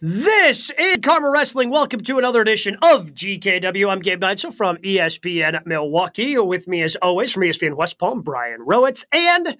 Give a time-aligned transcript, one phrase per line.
[0.00, 1.70] This is Karma Wrestling.
[1.70, 3.90] Welcome to another edition of GKW.
[3.90, 6.38] I'm Gabe Neitzel from ESPN Milwaukee.
[6.38, 9.56] With me, as always, from ESPN West Palm, Brian Rowitz, and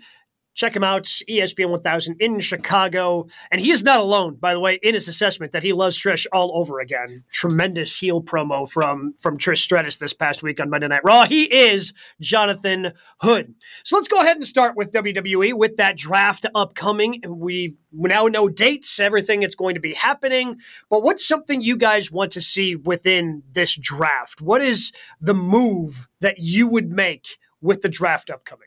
[0.58, 3.28] Check him out, ESPN 1000 in Chicago.
[3.52, 6.26] And he is not alone, by the way, in his assessment that he loves Trish
[6.32, 7.22] all over again.
[7.30, 11.26] Tremendous heel promo from, from Trish Stratus this past week on Monday Night Raw.
[11.26, 13.54] He is Jonathan Hood.
[13.84, 17.22] So let's go ahead and start with WWE with that draft upcoming.
[17.28, 20.56] We now know dates, everything that's going to be happening.
[20.90, 24.40] But what's something you guys want to see within this draft?
[24.40, 24.90] What is
[25.20, 28.66] the move that you would make with the draft upcoming?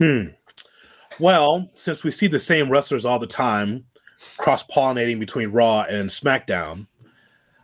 [0.00, 0.34] Hmm.
[1.20, 3.84] Well, since we see the same wrestlers all the time,
[4.36, 6.86] cross pollinating between Raw and SmackDown,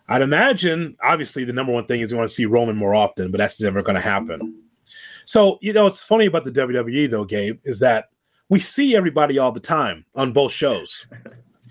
[0.09, 3.31] I'd imagine obviously the number one thing is you want to see Roman more often,
[3.31, 4.63] but that's never going to happen.
[5.25, 8.11] So, you know, it's funny about the WWE though, Gabe, is that
[8.49, 11.07] we see everybody all the time on both shows.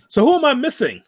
[0.07, 1.03] So who am I missing?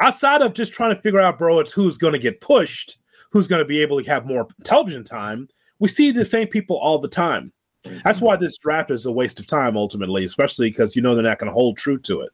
[0.00, 2.98] Outside of just trying to figure out, bro, it's who's going to get pushed,
[3.30, 6.76] who's going to be able to have more television time, we see the same people
[6.76, 7.52] all the time.
[8.04, 11.24] That's why this draft is a waste of time ultimately, especially because you know they're
[11.24, 12.30] not going to hold true to it.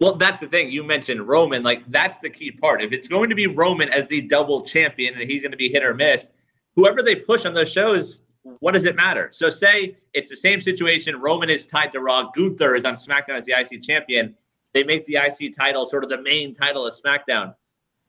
[0.00, 0.70] Well, that's the thing.
[0.70, 1.62] You mentioned Roman.
[1.62, 2.82] Like, that's the key part.
[2.82, 5.68] If it's going to be Roman as the double champion and he's going to be
[5.68, 6.28] hit or miss,
[6.74, 8.24] whoever they push on those shows,
[8.58, 9.30] what does it matter?
[9.32, 11.20] So, say it's the same situation.
[11.20, 12.30] Roman is tied to Raw.
[12.34, 14.34] Gunther is on SmackDown as the IC champion.
[14.74, 17.54] They make the IC title sort of the main title of SmackDown.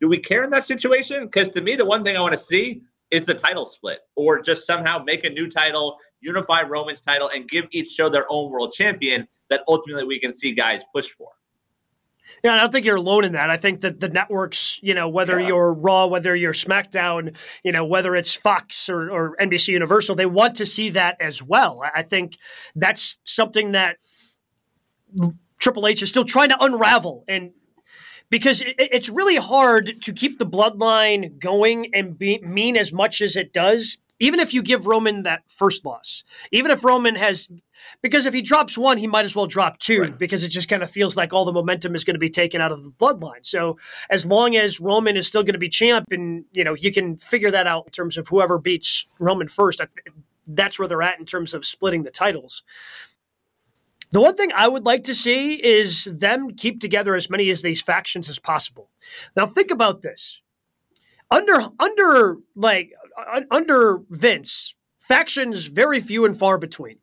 [0.02, 1.26] Do we care in that situation?
[1.26, 2.82] Because to me, the one thing I want to see
[3.14, 7.47] is the title split or just somehow make a new title, unify Roman's title, and
[7.47, 11.30] give each show their own world champion that ultimately we can see guys push for.
[12.44, 13.52] Yeah, I don't think you're alone in that.
[13.52, 15.50] I think that the networks, you know, whether yeah.
[15.50, 20.25] you're Raw, whether you're SmackDown, you know, whether it's Fox or, or NBC Universal, they
[20.25, 21.84] want to see that as well.
[21.95, 22.38] I think
[22.75, 23.97] that's something that
[25.59, 27.52] Triple H is still trying to unravel and
[28.30, 33.22] because it, it's really hard to keep the bloodline going and be, mean as much
[33.22, 37.50] as it does even if you give Roman that first loss, even if Roman has,
[38.02, 40.18] because if he drops one, he might as well drop two right.
[40.18, 42.62] because it just kind of feels like all the momentum is going to be taken
[42.62, 43.46] out of the bloodline.
[43.46, 43.78] So
[44.09, 47.18] as long as Roman is still going to be champ, and you know you can
[47.18, 49.81] figure that out in terms of whoever beats Roman first,
[50.47, 52.64] that's where they're at in terms of splitting the titles.
[54.13, 57.63] The one thing I would like to see is them keep together as many of
[57.63, 58.91] these factions as possible.
[59.35, 60.40] Now think about this.
[61.31, 67.00] Under under like uh, uh, under Vince, factions very few and far between.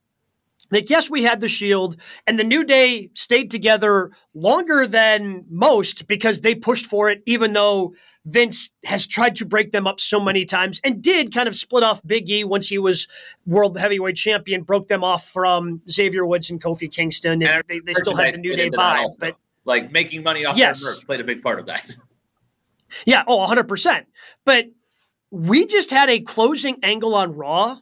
[0.71, 6.07] Like, yes, we had the Shield, and the New Day stayed together longer than most
[6.07, 7.95] because they pushed for it, even though
[8.25, 11.83] Vince has tried to break them up so many times and did kind of split
[11.83, 13.09] off Big E once he was
[13.47, 17.81] World Heavyweight Champion, broke them off from Xavier Woods and Kofi Kingston, and, and they,
[17.81, 19.09] they still had the New Day vibe.
[19.19, 20.81] But like making money off yes.
[20.83, 21.91] their merch played a big part of that.
[23.07, 24.05] Yeah, oh, 100%.
[24.45, 24.67] But
[25.31, 27.79] we just had a closing angle on Raw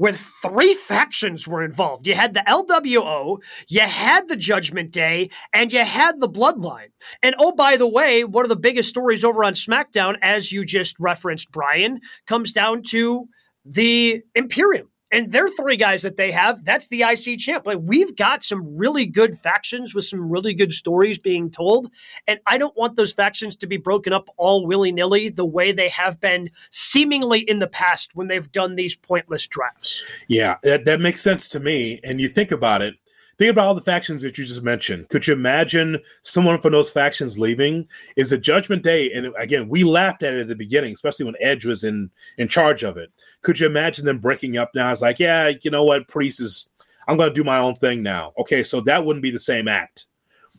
[0.00, 2.06] where three factions were involved.
[2.06, 3.36] You had the LWO,
[3.68, 6.88] you had the Judgment Day, and you had the Bloodline.
[7.22, 10.64] And oh, by the way, one of the biggest stories over on SmackDown, as you
[10.64, 13.28] just referenced, Brian, comes down to
[13.66, 16.64] the Imperium and they're three guys that they have.
[16.64, 17.66] That's the IC champ.
[17.66, 21.90] Like we've got some really good factions with some really good stories being told,
[22.26, 25.72] and I don't want those factions to be broken up all willy nilly the way
[25.72, 30.02] they have been seemingly in the past when they've done these pointless drafts.
[30.28, 32.00] Yeah, that, that makes sense to me.
[32.04, 32.94] And you think about it,
[33.40, 35.08] Think about all the factions that you just mentioned.
[35.08, 37.88] Could you imagine someone from those factions leaving?
[38.16, 41.36] Is a Judgment Day, and again, we laughed at it at the beginning, especially when
[41.40, 43.10] Edge was in in charge of it.
[43.40, 44.92] Could you imagine them breaking up now?
[44.92, 46.68] It's like, yeah, you know what, Priest is.
[47.08, 48.34] I'm going to do my own thing now.
[48.38, 50.04] Okay, so that wouldn't be the same act.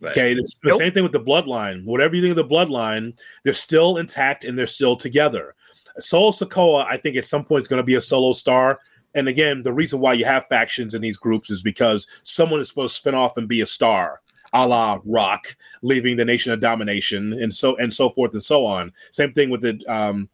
[0.00, 0.10] Right.
[0.10, 0.78] Okay, it's the nope.
[0.78, 1.84] same thing with the bloodline.
[1.84, 5.54] Whatever you think of the bloodline, they're still intact and they're still together.
[5.98, 8.80] Solo Sikoa, I think at some point is going to be a solo star.
[9.14, 12.68] And again, the reason why you have factions in these groups is because someone is
[12.68, 14.20] supposed to spin off and be a star,
[14.52, 18.64] a la Rock, leaving the Nation of Domination, and so and so forth and so
[18.64, 18.92] on.
[19.10, 20.28] Same thing with the um,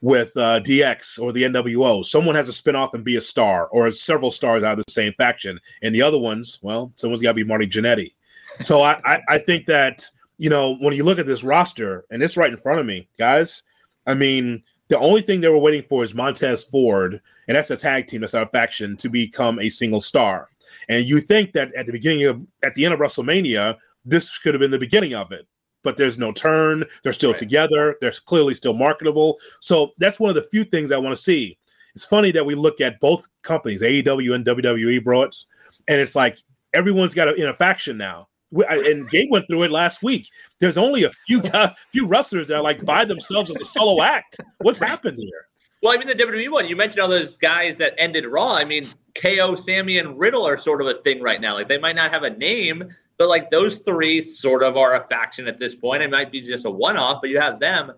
[0.00, 2.04] with uh, DX or the NWO.
[2.04, 4.92] Someone has to spin off and be a star, or several stars out of the
[4.92, 8.12] same faction, and the other ones, well, someone's got to be Marty Jannetty.
[8.60, 10.08] So I, I, I think that
[10.38, 13.08] you know when you look at this roster, and it's right in front of me,
[13.18, 13.62] guys.
[14.06, 17.76] I mean, the only thing they were waiting for is Montez Ford, and that's a
[17.76, 20.48] tag team, that's not a faction, to become a single star.
[20.88, 24.54] And you think that at the beginning of, at the end of WrestleMania, this could
[24.54, 25.46] have been the beginning of it.
[25.82, 26.84] But there's no turn.
[27.02, 27.38] They're still right.
[27.38, 27.96] together.
[28.00, 29.38] They're clearly still marketable.
[29.60, 31.58] So that's one of the few things I want to see.
[31.94, 36.38] It's funny that we look at both companies, AEW and WWE, bro, and it's like
[36.72, 38.28] everyone's got a, in a faction now
[38.68, 40.28] and Gabe went through it last week.
[40.60, 44.02] There's only a few guys, few wrestlers that are like by themselves as a solo
[44.02, 44.40] act.
[44.58, 45.46] What's happened here?
[45.82, 46.66] Well, I mean the WWE one.
[46.66, 48.54] You mentioned all those guys that ended Raw.
[48.54, 51.54] I mean, KO, Sammy, and Riddle are sort of a thing right now.
[51.54, 52.84] Like they might not have a name,
[53.18, 56.02] but like those three sort of are a faction at this point.
[56.02, 57.92] It might be just a one off, but you have them.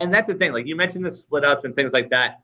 [0.00, 0.52] And that's the thing.
[0.52, 2.40] Like you mentioned the split ups and things like that.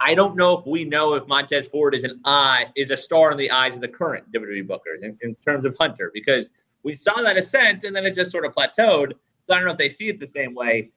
[0.00, 3.30] I don't know if we know if Montez Ford is an eye is a star
[3.32, 6.50] in the eyes of the current WWE bookers in, in terms of Hunter because
[6.88, 9.12] we saw that ascent and then it just sort of plateaued.
[9.12, 10.90] So I don't know if they see it the same way.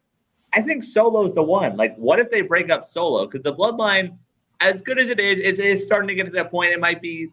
[0.53, 1.75] I think Solo's the one.
[1.75, 3.25] Like, what if they break up Solo?
[3.25, 4.17] Because the bloodline,
[4.61, 6.71] as good as it is, it is starting to get to that point.
[6.71, 7.27] It might be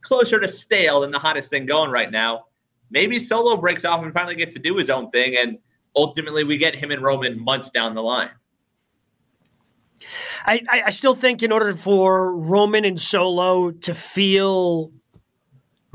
[0.00, 2.46] closer to stale than the hottest thing going right now.
[2.90, 5.58] Maybe Solo breaks off and finally gets to do his own thing, and
[5.94, 8.30] ultimately we get him and Roman months down the line.
[10.46, 14.90] I, I still think in order for Roman and Solo to feel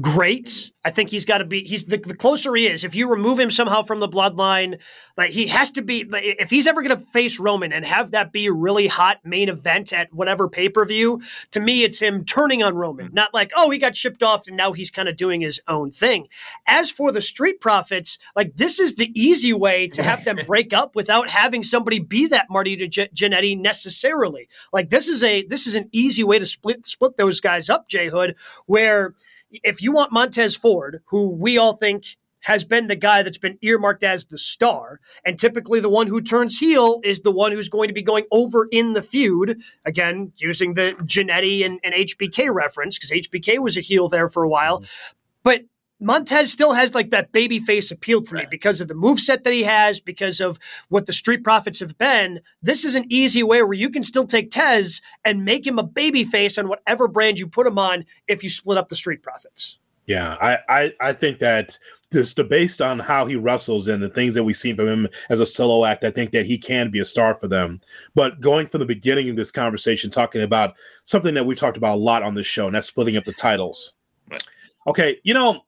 [0.01, 0.71] great.
[0.83, 1.63] I think he's got to be.
[1.63, 2.83] He's the, the closer he is.
[2.83, 4.80] If you remove him somehow from the bloodline,
[5.18, 6.03] like he has to be.
[6.03, 9.19] Like, if he's ever going to face Roman and have that be a really hot
[9.24, 11.21] main event at whatever pay per view,
[11.51, 13.15] to me, it's him turning on Roman, mm-hmm.
[13.15, 15.92] not like oh he got shipped off and now he's kind of doing his own
[15.92, 16.27] thing.
[16.68, 20.74] As for the Street Profits, like this is the easy way to have them break
[20.74, 24.50] up without having somebody be that Marty to Jannetty necessarily.
[24.71, 27.88] Like this is a this is an easy way to split split those guys up,
[27.89, 28.36] Jay Hood,
[28.68, 29.15] where
[29.63, 33.57] if you want Montez Ford, who we all think has been the guy that's been
[33.63, 37.69] earmarked as the star, and typically the one who turns heel is the one who's
[37.69, 39.59] going to be going over in the feud.
[39.83, 44.43] Again, using the Jannetty and, and HBK reference, because HBK was a heel there for
[44.43, 44.81] a while.
[44.81, 45.15] Mm-hmm.
[45.43, 45.61] But
[46.00, 48.44] Montez still has like that baby face appeal to right.
[48.44, 50.59] me because of the move set that he has, because of
[50.89, 52.42] what the Street Profits have been.
[52.62, 55.83] This is an easy way where you can still take Tez and make him a
[55.83, 59.24] baby face on whatever brand you put him on if you split up the Street
[59.24, 59.77] Profits.
[60.07, 61.80] Yeah, I, I, I think that
[62.13, 65.39] just based on how he wrestles and the things that we see from him as
[65.39, 67.81] a solo act, I think that he can be a star for them.
[68.13, 70.75] But going from the beginning of this conversation, talking about
[71.06, 73.33] something that we've talked about a lot on this show, and that's splitting up the
[73.33, 73.95] titles.
[74.30, 74.44] Right.
[74.88, 75.63] Okay, you know,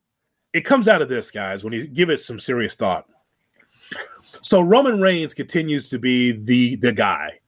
[0.53, 3.05] it comes out of this, guys, when you give it some serious thought.
[4.41, 7.39] So Roman Reigns continues to be the the guy.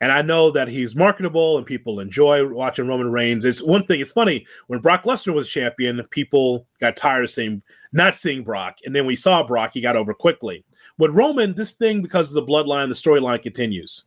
[0.00, 3.44] And I know that he's marketable and people enjoy watching Roman Reigns.
[3.44, 7.62] It's one thing, it's funny, when Brock Lesnar was champion, people got tired of seeing
[7.92, 8.78] not seeing Brock.
[8.84, 10.64] And then we saw Brock, he got over quickly.
[10.98, 14.06] With Roman, this thing, because of the bloodline, the storyline continues.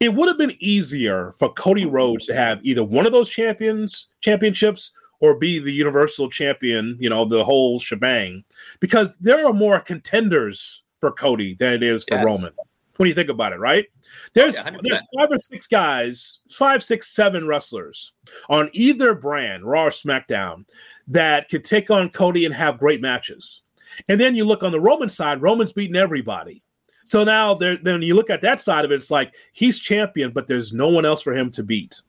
[0.00, 4.12] It would have been easier for Cody Rhodes to have either one of those champions
[4.20, 8.44] championships or be the universal champion, you know, the whole shebang,
[8.80, 12.24] because there are more contenders for Cody than it is for yes.
[12.24, 12.52] Roman.
[12.96, 13.86] When you think about it, right?
[14.34, 18.12] There's yeah, there's five or six guys, five, six, seven wrestlers
[18.48, 20.64] on either brand, Raw or SmackDown,
[21.06, 23.62] that could take on Cody and have great matches.
[24.08, 26.62] And then you look on the Roman side, Roman's beating everybody.
[27.04, 30.46] So now then you look at that side of it, it's like he's champion, but
[30.46, 32.02] there's no one else for him to beat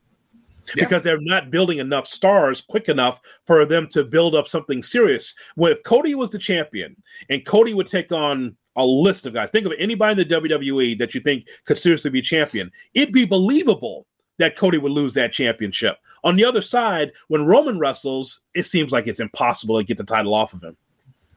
[0.75, 0.83] yeah.
[0.83, 5.36] because they're not building enough stars quick enough for them to build up something serious.
[5.56, 6.95] Well, if Cody was the champion
[7.30, 10.98] and Cody would take on a list of guys, think of anybody in the WWE
[11.00, 14.06] that you think could seriously be champion, it'd be believable
[14.38, 15.98] that Cody would lose that championship.
[16.24, 20.04] On the other side, when Roman wrestles, it seems like it's impossible to get the
[20.04, 20.76] title off of him.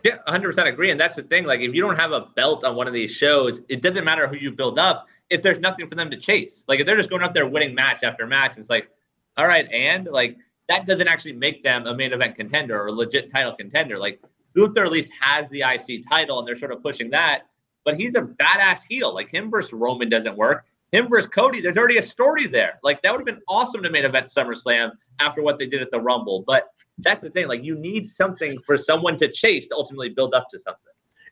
[0.05, 0.91] Yeah, 100% agree.
[0.91, 1.45] And that's the thing.
[1.45, 4.27] Like, if you don't have a belt on one of these shows, it doesn't matter
[4.27, 6.65] who you build up if there's nothing for them to chase.
[6.67, 8.89] Like, if they're just going up there winning match after match, it's like,
[9.37, 10.37] all right, and like
[10.69, 13.99] that doesn't actually make them a main event contender or a legit title contender.
[13.99, 14.21] Like
[14.57, 17.43] Gunther at least has the IC title and they're sort of pushing that,
[17.85, 19.15] but he's a badass heel.
[19.15, 20.65] Like him versus Roman doesn't work.
[20.93, 22.79] Him versus Cody, there's already a story there.
[22.83, 25.91] Like that would have been awesome to main event SummerSlam after what they did at
[25.91, 26.45] the Rumble.
[26.47, 27.49] But that's the thing.
[27.49, 30.81] Like you need something for someone to chase to ultimately build up to something.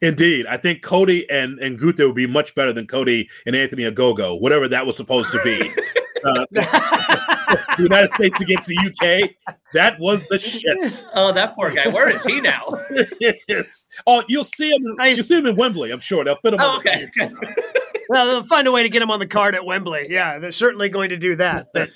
[0.02, 3.83] Indeed, I think Cody and and Gunther would be much better than Cody and Anthony
[3.83, 5.73] Ogogo, whatever that was supposed to be.
[6.23, 6.45] Uh,
[7.82, 9.54] the United States against the UK.
[9.75, 11.06] That was the shits.
[11.14, 11.88] Oh, that poor guy.
[11.88, 12.64] Where is he now?
[13.20, 13.84] yes.
[14.06, 14.82] Oh, you'll see him.
[15.02, 15.90] You'll see him in Wembley.
[15.90, 16.60] I'm sure they'll fit him.
[16.62, 17.10] Oh, okay.
[18.08, 20.06] well, they'll find a way to get him on the card at Wembley.
[20.10, 21.68] Yeah, they're certainly going to do that.
[21.72, 21.90] But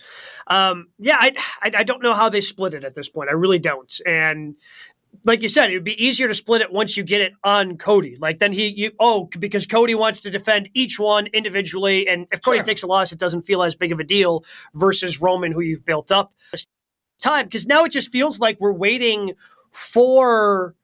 [0.47, 3.31] um, yeah, I, I, I don't know how they split it at this point.
[3.31, 3.93] I really don't.
[4.07, 4.57] And
[5.25, 7.77] like you said, it would be easier to split it once you get it on
[7.77, 8.17] Cody.
[8.19, 12.43] Like then he, you oh, because Cody wants to defend each one individually, and if
[12.43, 12.65] Cody sure.
[12.65, 14.45] takes a loss, it doesn't feel as big of a deal
[14.75, 16.33] versus Roman, who you've built up
[17.21, 17.47] time.
[17.47, 19.33] Because now it just feels like we're waiting
[19.73, 20.75] for,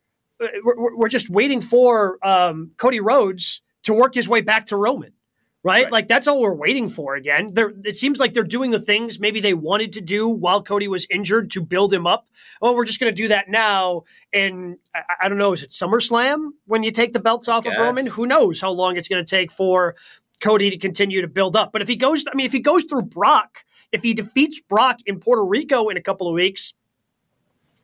[0.41, 5.13] we're, we're just waiting for um, Cody Rhodes to work his way back to Roman.
[5.62, 5.85] Right?
[5.85, 5.93] Right.
[5.93, 7.52] Like that's all we're waiting for again.
[7.52, 10.88] They're, it seems like they're doing the things maybe they wanted to do while Cody
[10.88, 12.26] was injured to build him up.
[12.62, 14.05] Oh, we're just going to do that now.
[14.33, 17.75] And I, I don't know, is it SummerSlam when you take the belts off of
[17.79, 18.07] Roman?
[18.07, 19.97] Who knows how long it's going to take for
[20.40, 21.73] Cody to continue to build up.
[21.73, 23.59] But if he goes, I mean, if he goes through Brock,
[23.93, 26.75] if he defeats Brock in Puerto Rico in a couple of weeks,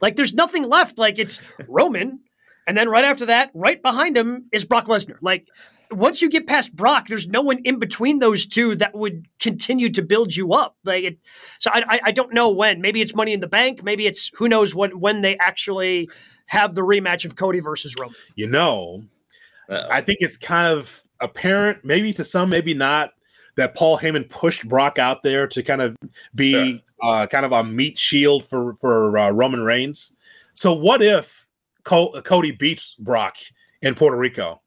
[0.01, 0.99] like there's nothing left.
[0.99, 2.21] Like it's Roman.
[2.67, 5.19] And then right after that, right behind him is Brock Lesnar.
[5.21, 5.47] Like
[5.91, 9.91] once you get past Brock, there's no one in between those two that would continue
[9.91, 10.77] to build you up.
[10.85, 11.19] Like it,
[11.59, 12.81] so I, I, I don't know when.
[12.81, 13.83] Maybe it's Money in the Bank.
[13.83, 16.09] Maybe it's who knows what when they actually
[16.47, 18.17] have the rematch of Cody versus Roman.
[18.37, 19.05] You know,
[19.69, 19.89] Uh-oh.
[19.91, 23.13] I think it's kind of apparent, maybe to some, maybe not,
[23.57, 25.97] that Paul Heyman pushed Brock out there to kind of
[26.35, 30.13] be uh, kind of a meat shield for for uh, Roman Reigns.
[30.55, 31.49] So what if
[31.85, 33.37] Co- Cody beats Brock
[33.83, 34.61] in Puerto Rico?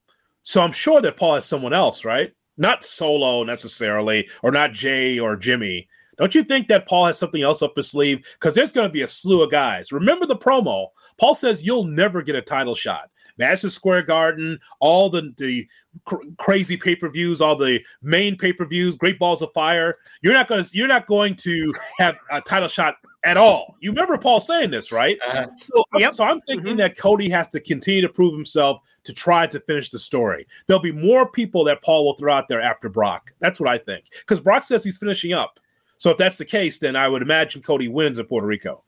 [0.43, 2.31] So I'm sure that Paul has someone else, right?
[2.57, 5.87] Not Solo necessarily, or not Jey or Jimmy.
[6.17, 8.27] Don't you think that Paul has something else up his sleeve?
[8.33, 9.93] Because there's going to be a slew of guys.
[9.93, 10.87] Remember the promo.
[11.17, 13.09] Paul says you'll never get a title shot.
[13.37, 15.65] Madison Square Garden, all the the
[16.03, 19.95] cr- crazy pay per views, all the main pay per views, Great Balls of Fire.
[20.21, 23.75] You're not going to you're not going to have a title shot at all.
[23.79, 25.17] You remember Paul saying this, right?
[25.25, 26.13] Uh, So, I'm- Yep.
[26.13, 26.77] so I'm thinking Mhm.
[26.77, 30.47] that Cody has to continue to prove himself to try to finish the story.
[30.67, 33.33] There'll be more people that Paul will throw out there after Brock.
[33.39, 34.05] That's what I think.
[34.19, 35.59] Because Brock says he's finishing up.
[35.97, 38.83] So if that's the case, then I would imagine Cody wins in Puerto Rico.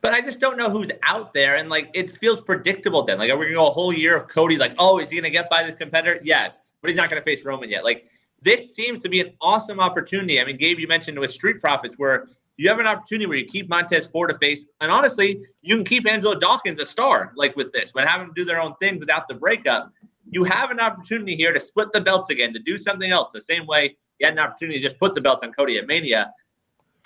[0.00, 3.04] But I just don't know who's out there, and like it feels predictable.
[3.04, 4.56] Then, like, are we gonna go a whole year of Cody?
[4.56, 6.20] Like, oh, is he gonna get by this competitor?
[6.24, 7.84] Yes, but he's not gonna face Roman yet.
[7.84, 8.08] Like,
[8.42, 10.40] this seems to be an awesome opportunity.
[10.40, 13.46] I mean, Gabe, you mentioned with Street Profits, where you have an opportunity where you
[13.46, 17.56] keep Montez Ford a face, and honestly, you can keep Angelo Dawkins a star, like
[17.56, 19.92] with this, but have them do their own thing without the breakup.
[20.30, 23.40] You have an opportunity here to split the belts again, to do something else, the
[23.40, 26.32] same way you had an opportunity to just put the belts on Cody at Mania.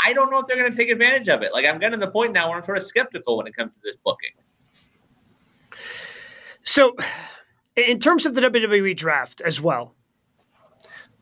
[0.04, 1.52] I don't know if they're going to take advantage of it.
[1.52, 3.74] Like I'm getting to the point now where I'm sort of skeptical when it comes
[3.74, 4.30] to this booking.
[6.62, 6.94] So,
[7.76, 9.95] in terms of the WWE draft as well,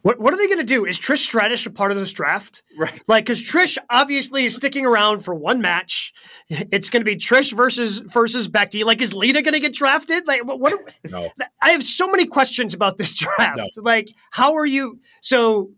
[0.05, 0.85] what what are they going to do?
[0.85, 2.63] Is Trish Stratus a part of this draft?
[2.77, 3.01] Right.
[3.09, 6.13] Like, because Trish obviously is sticking around for one match.
[6.51, 8.85] It's going to be Trish versus versus Becky.
[8.85, 10.27] Like, is Lita going to get drafted?
[10.27, 10.61] Like, what?
[10.61, 11.31] what No.
[11.63, 13.57] I have so many questions about this draft.
[13.57, 13.67] No.
[13.77, 15.01] Like, how are you?
[15.23, 15.71] So,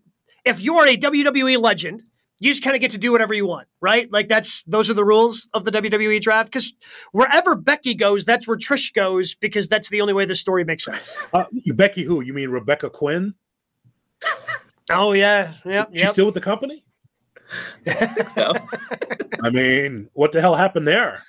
[0.45, 2.03] if you are a WWE legend,
[2.41, 4.11] you just kind of get to do whatever you want, right?
[4.11, 6.51] Like that's those are the rules of the WWE draft.
[6.51, 6.75] Because
[7.13, 10.85] wherever Becky goes, that's where Trish goes, because that's the only way the story makes
[10.85, 11.15] sense.
[11.33, 12.23] Uh, Becky, who?
[12.23, 13.35] You mean Rebecca Quin?
[14.91, 16.09] Oh yeah, yeah, She's yeah.
[16.09, 16.85] still with the company?
[18.35, 18.53] So
[19.43, 21.23] I mean, what the hell happened there?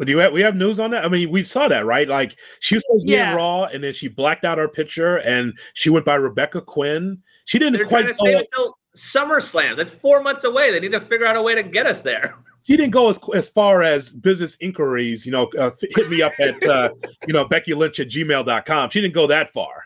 [0.00, 1.04] Do you have, we have news on that?
[1.04, 2.08] I mean, we saw that, right?
[2.08, 3.30] Like she was supposed to Yeah.
[3.30, 7.22] in Raw, and then she blacked out her picture, and she went by Rebecca Quin.
[7.44, 9.86] She didn't they're quite trying to go, save it till SummerSlam.
[9.88, 10.70] Four months away.
[10.72, 12.34] They need to figure out a way to get us there.
[12.62, 15.24] she didn't go as as far as business inquiries.
[15.26, 16.90] You know, uh, hit me up at uh,
[17.26, 18.90] you know Becky Lynch at gmail.com.
[18.90, 19.81] She didn't go that far.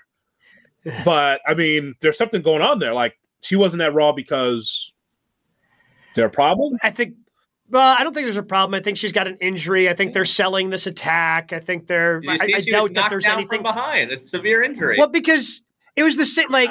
[1.04, 2.94] But I mean, there's something going on there.
[2.94, 4.92] Like she wasn't at Raw because
[6.14, 6.78] there a problem.
[6.82, 7.14] I think.
[7.68, 8.78] Well, I don't think there's a problem.
[8.78, 9.88] I think she's got an injury.
[9.88, 11.52] I think they're selling this attack.
[11.52, 12.20] I think they're.
[12.22, 13.58] You I, see I she doubt was that there's down anything.
[13.58, 14.12] from behind?
[14.12, 14.96] It's severe injury.
[14.98, 15.62] Well, because
[15.96, 16.48] it was the same.
[16.48, 16.70] Like,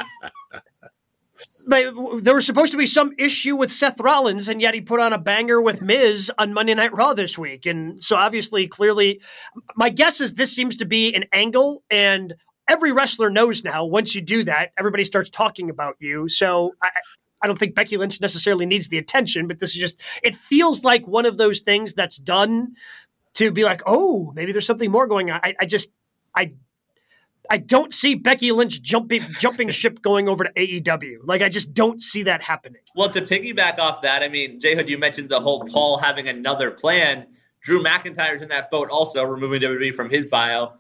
[1.68, 1.88] like
[2.22, 5.12] there was supposed to be some issue with Seth Rollins, and yet he put on
[5.12, 7.66] a banger with Miz on Monday Night Raw this week.
[7.66, 9.20] And so, obviously, clearly,
[9.76, 12.34] my guess is this seems to be an angle, and
[12.68, 13.86] every wrestler knows now.
[13.86, 16.30] Once you do that, everybody starts talking about you.
[16.30, 16.74] So.
[16.82, 16.90] I,
[17.42, 20.84] I don't think Becky Lynch necessarily needs the attention, but this is just, it feels
[20.84, 22.74] like one of those things that's done
[23.36, 25.42] to be like, oh, maybe there's something more going on.
[25.44, 25.92] I, I just,
[26.36, 26.54] I
[27.50, 31.18] I don't see Becky Lynch jumping jumping ship going over to AEW.
[31.24, 32.82] Like I just don't see that happening.
[32.96, 36.28] Well, to piggyback off that, I mean, Jay Hood, you mentioned the whole Paul having
[36.28, 37.28] another plan.
[37.62, 40.74] Drew McIntyre's in that boat also, removing WWE from his bio.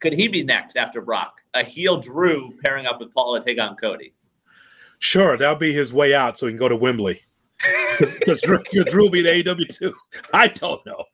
[0.00, 1.40] Could he be next after Brock?
[1.54, 4.12] A heel Drew pairing up with Paul to take on Cody.
[4.98, 7.20] Sure, that'll be his way out, so he can go to Wembley.
[7.98, 9.94] Because Drew, Drew will be in AEW too.
[10.32, 11.04] I don't know.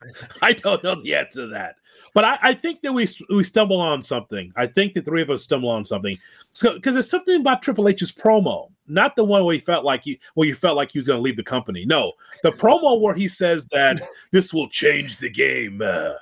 [0.41, 1.77] I don't know the answer to that.
[2.15, 4.53] But I, I think that we we stumble on something.
[4.57, 6.19] I think the three of us stumble on something.
[6.51, 10.05] So because there's something about Triple H's promo, not the one where he felt like
[10.05, 11.85] he where you felt like he was going to leave the company.
[11.87, 12.12] No,
[12.43, 15.81] the promo where he says that this will change the game.
[15.83, 16.15] Uh,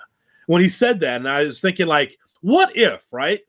[0.47, 3.41] when he said that, and I was thinking like, what if, right?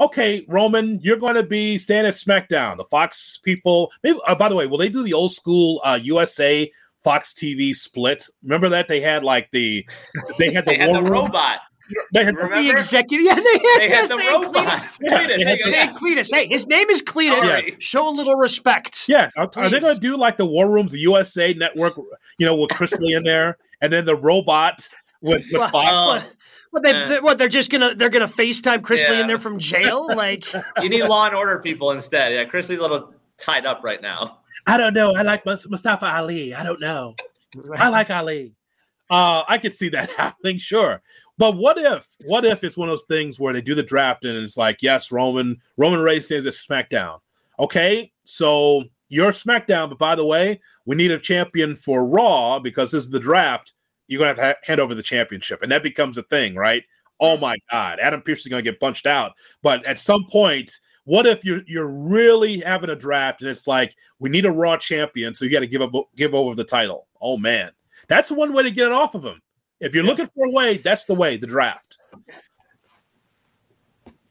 [0.00, 2.76] okay, Roman, you're going to be staying at SmackDown.
[2.76, 5.98] The Fox people, maybe, uh, by the way, will they do the old school uh,
[6.02, 6.70] USA
[7.02, 8.24] Fox TV split?
[8.42, 9.84] Remember that they had like the
[10.38, 11.58] they had the They had war the robot.
[12.12, 12.62] They had, Remember?
[12.62, 13.24] the executive.
[13.26, 14.98] Yeah, they had, They had the they had Cleatus.
[15.00, 15.98] Yeah, Cleatus, they had they go, They had yes.
[15.98, 16.30] Cleatus.
[16.30, 17.42] Hey, his name is Cleatus.
[17.44, 17.72] All right.
[17.82, 19.04] Show a little respect.
[19.08, 21.94] yes, are, are they going to do like the War Rooms, the USA Network?
[22.38, 24.86] You know, with Chris Lee in there, and then the robot
[25.22, 26.24] with with Well, Fox.
[26.24, 26.30] Oh.
[26.70, 27.08] What, what they, Uh.
[27.08, 29.20] they- what they're just gonna they're gonna FaceTime Chris Lee Yeah.
[29.22, 30.06] in there from jail?
[30.16, 30.44] Like
[30.82, 32.32] You need Law and Order people instead.
[32.32, 34.40] Yeah, Chris Lee's a little tied up right now.
[34.66, 35.14] I don't know.
[35.14, 36.54] I like Mustafa Ali.
[36.54, 37.14] I don't know.
[37.76, 38.54] I like Ali.
[39.10, 41.00] Uh, I could see that happening, sure.
[41.38, 44.24] But what if, what if it's one of those things where they do the draft
[44.24, 47.20] and it's like, yes, Roman, Roman Reigns stays at SmackDown.
[47.60, 52.90] Okay, so you're SmackDown, but by the way, we need a champion for Raw because
[52.90, 53.72] this is the draft.
[54.08, 56.82] You're gonna have to hand over the championship, and that becomes a thing, right?
[57.20, 57.40] Oh mm.
[57.40, 59.32] my God, Adam Pearce is gonna get punched out.
[59.62, 60.72] But at some point,
[61.08, 64.76] what if you're you're really having a draft and it's like we need a Raw
[64.76, 67.08] champion, so you got to give up give over the title?
[67.20, 67.70] Oh man,
[68.08, 69.40] that's one way to get it off of him.
[69.80, 71.38] If you're looking for a way, that's the way.
[71.38, 71.96] The draft.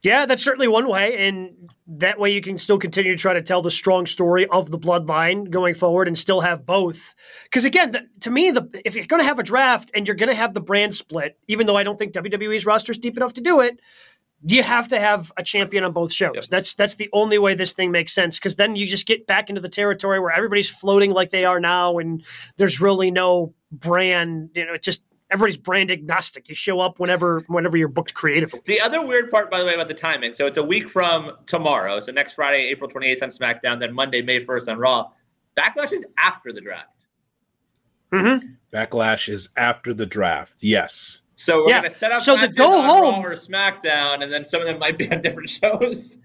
[0.03, 3.41] Yeah, that's certainly one way, and that way you can still continue to try to
[3.41, 7.15] tell the strong story of the bloodline going forward, and still have both.
[7.45, 10.15] Because again, the, to me, the if you're going to have a draft and you're
[10.15, 13.17] going to have the brand split, even though I don't think WWE's roster is deep
[13.17, 13.79] enough to do it,
[14.43, 16.35] you have to have a champion on both shows.
[16.35, 16.45] Yep.
[16.45, 18.37] That's that's the only way this thing makes sense.
[18.37, 21.59] Because then you just get back into the territory where everybody's floating like they are
[21.59, 22.23] now, and
[22.57, 24.51] there's really no brand.
[24.53, 25.01] You know, it's just
[25.31, 26.47] everybody's brand agnostic.
[26.49, 28.61] You show up whenever whenever you're booked creatively.
[28.65, 30.33] The other weird part, by the way, about the timing.
[30.33, 31.99] So it's a week from tomorrow.
[31.99, 35.11] So next Friday, April 28th on SmackDown, then Monday, May 1st on Raw.
[35.57, 36.89] Backlash is after the draft.
[38.13, 38.47] Mm-hmm.
[38.73, 40.63] Backlash is after the draft.
[40.63, 41.21] Yes.
[41.35, 41.79] So we're Yeah.
[41.81, 44.61] going to set up So the go on home- Raw or SmackDown, and then some
[44.61, 46.17] of them might be on different shows.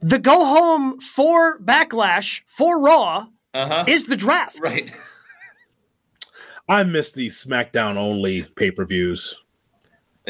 [0.00, 3.84] The go home for Backlash for Raw Uh huh.
[3.88, 4.58] is the draft.
[4.60, 4.92] Right.
[6.68, 9.40] I miss these SmackDown only pay per views.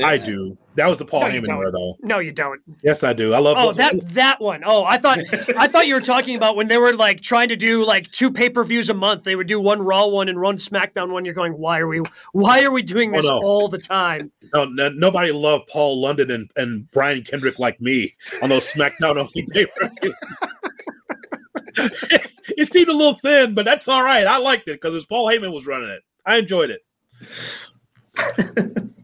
[0.02, 0.58] I do.
[0.74, 1.96] That was the Paul No, you Heyman era, though.
[2.02, 2.60] No, you don't.
[2.82, 3.32] Yes, I do.
[3.32, 3.56] I love.
[3.60, 4.64] Oh, that that one.
[4.66, 5.20] Oh, I thought
[5.56, 8.32] I thought you were talking about when they were like trying to do like two
[8.32, 9.22] pay per views a month.
[9.22, 11.24] They would do one Raw one and one SmackDown one.
[11.24, 13.40] You're going, why are we why are we doing Oh, this no.
[13.40, 14.32] all the time?
[14.52, 19.16] No, no, nobody loved Paul London and, and Brian Kendrick like me on those SmackDown
[19.16, 20.18] only pay per views.
[22.56, 24.26] it seemed a little thin, but that's all right.
[24.26, 26.02] I liked it because it was Paul Heyman was running it.
[26.26, 26.80] I enjoyed it.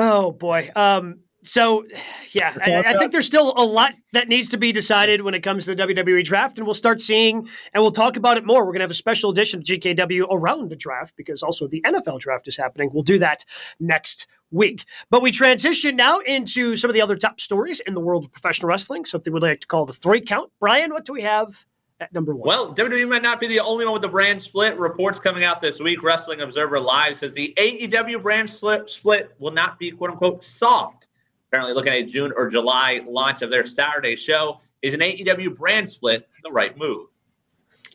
[0.00, 0.70] Oh boy.
[0.74, 1.20] Um.
[1.42, 1.84] So,
[2.32, 5.40] yeah, I, I think there's still a lot that needs to be decided when it
[5.42, 8.60] comes to the WWE draft, and we'll start seeing, and we'll talk about it more.
[8.60, 11.80] We're going to have a special edition of GKW around the draft because also the
[11.80, 12.90] NFL draft is happening.
[12.92, 13.44] We'll do that
[13.80, 14.84] next week.
[15.08, 18.32] But we transition now into some of the other top stories in the world of
[18.32, 20.52] professional wrestling, something we'd like to call the three count.
[20.60, 21.66] Brian, what do we have
[22.00, 22.46] at number one?
[22.46, 24.78] Well, WWE might not be the only one with the brand split.
[24.78, 26.02] Reports coming out this week.
[26.02, 31.08] Wrestling Observer Live says the AEW brand split, split will not be quote unquote soft.
[31.48, 35.88] Apparently, looking at June or July launch of their Saturday show is an AEW brand
[35.88, 37.08] split the right move.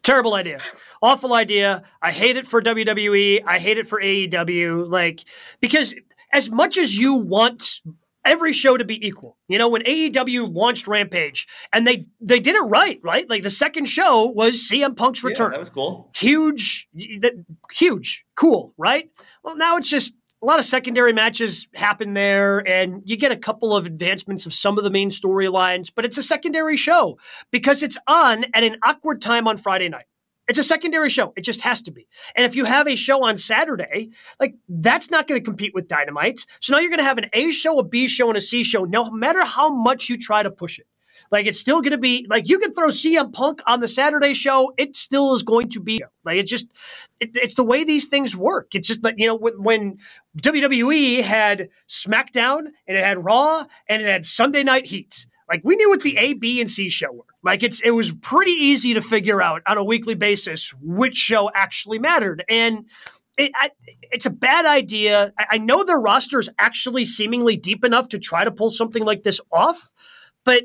[0.03, 0.59] Terrible idea.
[1.01, 1.83] Awful idea.
[2.01, 3.43] I hate it for WWE.
[3.45, 4.89] I hate it for AEW.
[4.89, 5.25] Like,
[5.61, 5.95] because
[6.31, 7.81] as much as you want
[8.25, 12.55] every show to be equal, you know, when AEW launched Rampage and they they did
[12.55, 13.29] it right, right?
[13.29, 15.51] Like the second show was CM Punk's Yeah, return.
[15.51, 16.11] that was cool.
[16.15, 16.87] huge,
[17.71, 19.09] huge, cool, right?
[19.43, 23.37] Well, now it's just a lot of secondary matches happen there, and you get a
[23.37, 27.17] couple of advancements of some of the main storylines, but it's a secondary show
[27.51, 30.05] because it's on at an awkward time on Friday night.
[30.47, 31.33] It's a secondary show.
[31.35, 32.07] It just has to be.
[32.35, 35.87] And if you have a show on Saturday, like that's not going to compete with
[35.87, 36.45] Dynamite.
[36.59, 38.63] So now you're going to have an A show, a B show, and a C
[38.63, 40.87] show, no matter how much you try to push it.
[41.31, 44.33] Like it's still going to be like you can throw CM Punk on the Saturday
[44.33, 46.67] show, it still is going to be like it just
[47.19, 48.75] it, it's the way these things work.
[48.75, 49.97] It's just like you know when, when
[50.37, 55.25] WWE had SmackDown and it had Raw and it had Sunday Night Heat.
[55.47, 57.25] Like we knew what the A, B, and C show were.
[57.43, 61.49] Like it's it was pretty easy to figure out on a weekly basis which show
[61.53, 62.43] actually mattered.
[62.49, 62.85] And
[63.37, 63.71] it, I,
[64.11, 65.33] it's a bad idea.
[65.37, 69.03] I, I know their roster is actually seemingly deep enough to try to pull something
[69.03, 69.91] like this off,
[70.43, 70.63] but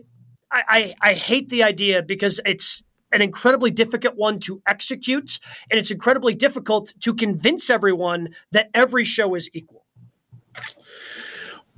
[0.51, 5.81] I, I, I hate the idea because it's an incredibly difficult one to execute, and
[5.81, 9.80] it's incredibly difficult to convince everyone that every show is equal.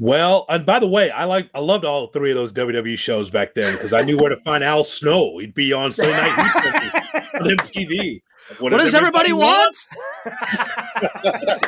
[0.02, 3.30] Well, and by the way, I like I loved all three of those WWE shows
[3.30, 5.38] back then because I knew where to find Al Snow.
[5.38, 6.94] He'd be on Sunday Night
[7.40, 8.20] on MTV.
[8.58, 9.74] What, does everybody want?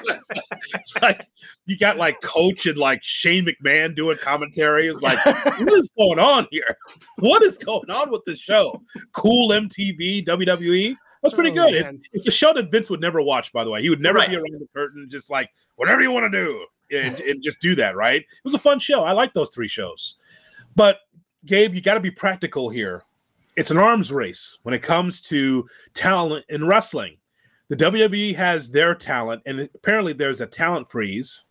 [0.08, 1.20] it's like
[1.66, 4.88] you got like Coach and like Shane McMahon doing commentary.
[4.88, 6.76] It's like, what is going on here?
[7.20, 8.82] What is going on with this show?
[9.12, 10.96] Cool MTV, WWE.
[11.22, 11.74] That's pretty Oh, good.
[11.74, 13.80] It's, it's a show that Vince would never watch, by the way.
[13.80, 14.28] He would never Right.
[14.28, 16.66] be around the curtain, just like whatever you want to do.
[16.90, 18.20] And, and just do that, right?
[18.20, 19.04] It was a fun show.
[19.04, 20.18] I like those three shows.
[20.76, 20.98] But
[21.46, 23.04] Gabe, you got to be practical here.
[23.56, 27.18] It's an arms race when it comes to talent in wrestling.
[27.68, 31.46] The WWE has their talent, and apparently there's a talent freeze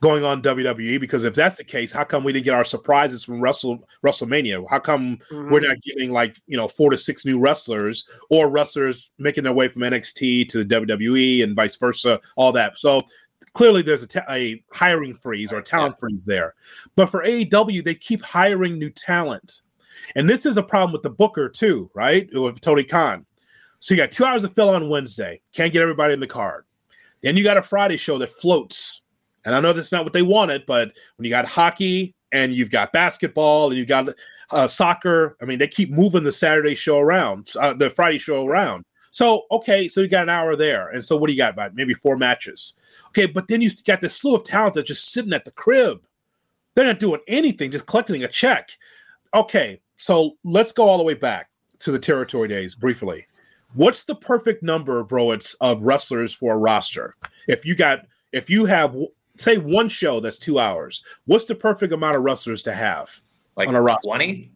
[0.00, 3.24] going on WWE because if that's the case, how come we didn't get our surprises
[3.24, 4.64] from Wrestle WrestleMania?
[4.68, 5.50] How come mm-hmm.
[5.50, 9.52] we're not getting like you know four to six new wrestlers or wrestlers making their
[9.52, 12.20] way from NXT to the WWE and vice versa?
[12.36, 12.78] All that.
[12.78, 13.02] So
[13.54, 16.54] clearly there's a, ta- a hiring freeze or a talent freeze there.
[16.96, 19.62] But for AEW, they keep hiring new talent.
[20.16, 22.28] And this is a problem with the booker too, right?
[22.32, 23.26] With Tony Khan.
[23.78, 25.40] So you got two hours to fill on Wednesday.
[25.52, 26.64] Can't get everybody in the card.
[27.22, 29.02] Then you got a Friday show that floats
[29.44, 32.70] and I know that's not what they wanted, but when you got hockey and you've
[32.70, 34.08] got basketball and you've got
[34.50, 38.46] uh, soccer, I mean, they keep moving the Saturday show around, uh, the Friday show
[38.46, 38.84] around.
[39.12, 40.88] So, okay, so you got an hour there.
[40.88, 41.52] And so what do you got?
[41.52, 42.74] About maybe four matches.
[43.08, 46.02] Okay, but then you got this slew of talent that's just sitting at the crib.
[46.74, 48.70] They're not doing anything, just collecting a check.
[49.34, 53.26] Okay, so let's go all the way back to the territory days briefly.
[53.74, 55.30] What's the perfect number, bro?
[55.32, 57.14] It's of wrestlers for a roster.
[57.48, 58.96] If you got, if you have
[59.36, 61.02] say one show that's two hours.
[61.26, 63.20] What's the perfect amount of wrestlers to have
[63.56, 64.08] like on a roster?
[64.08, 64.50] 20?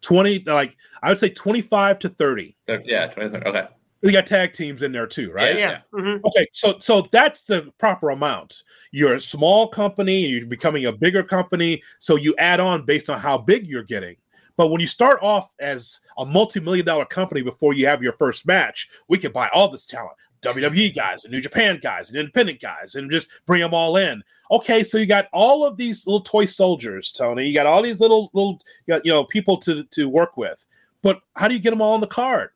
[0.00, 2.56] 20, like I would say 25 to 30.
[2.84, 3.68] Yeah, 20, okay.
[4.02, 5.58] You got tag teams in there too, right?
[5.58, 5.70] Yeah.
[5.70, 5.78] yeah.
[5.92, 6.24] Mm-hmm.
[6.26, 8.62] Okay, so so that's the proper amount.
[8.92, 13.10] You're a small company, and you're becoming a bigger company, so you add on based
[13.10, 14.16] on how big you're getting.
[14.56, 18.46] But when you start off as a multi-million dollar company before you have your first
[18.46, 20.16] match, we can buy all this talent.
[20.42, 24.22] WWE guys and New Japan guys and independent guys and just bring them all in.
[24.50, 27.46] Okay, so you got all of these little toy soldiers, Tony.
[27.46, 30.64] You got all these little little you know people to to work with.
[31.02, 32.50] But how do you get them all on the card?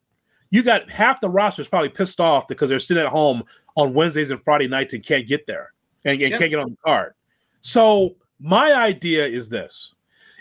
[0.53, 3.43] You got half the roster is probably pissed off because they're sitting at home
[3.77, 5.73] on Wednesdays and Friday nights and can't get there
[6.05, 7.15] and, and can't get on the card.
[7.63, 9.95] So my idea is this: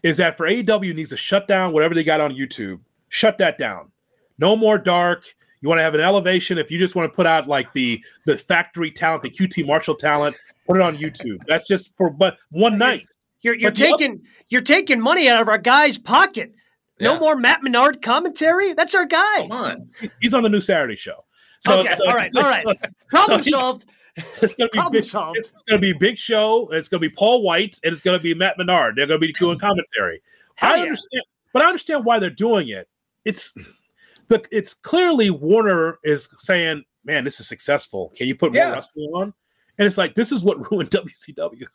[0.04, 3.58] is that for AEW needs to shut down whatever they got on YouTube, shut that
[3.58, 3.92] down.
[4.38, 5.26] No more dark
[5.62, 6.58] you want to have an elevation.
[6.58, 9.96] If you just want to put out like the the factory talent, the QT Marshall
[9.96, 10.36] talent,
[10.68, 11.38] put it on YouTube.
[11.48, 13.08] That's just for but one night.
[13.42, 16.54] You're you're taking other- you're taking money out of our guy's pocket.
[17.02, 18.74] No more Matt Menard commentary.
[18.74, 19.48] That's our guy.
[19.48, 19.90] Come on,
[20.22, 21.26] he's on the new Saturday show.
[21.62, 22.66] So, okay, so, all right, all right.
[23.10, 23.86] Problem so solved.
[24.42, 25.38] It's gonna be Problem big, solved.
[25.38, 26.70] It's gonna be big show.
[26.72, 28.96] It's gonna be Paul White, and it's gonna be Matt Menard.
[28.96, 30.22] They're gonna be doing commentary.
[30.56, 30.84] Hell I yeah.
[30.84, 32.88] understand, but I understand why they're doing it.
[33.26, 33.54] It's
[34.28, 38.12] but it's clearly Warner is saying, "Man, this is successful.
[38.16, 38.72] Can you put more yeah.
[38.72, 39.34] wrestling on?"
[39.78, 41.66] And it's like this is what ruined WCW.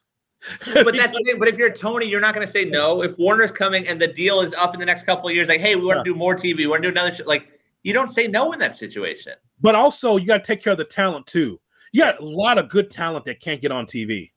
[0.74, 1.38] but that's the thing.
[1.38, 3.02] But if you're Tony, you're not going to say no.
[3.02, 5.60] If Warner's coming and the deal is up in the next couple of years, like,
[5.60, 6.14] hey, we want to yeah.
[6.14, 7.24] do more TV, we want to do another show.
[7.24, 7.48] Like,
[7.82, 9.34] you don't say no in that situation.
[9.60, 11.60] But also, you got to take care of the talent too.
[11.92, 14.32] You got a lot of good talent that can't get on TV.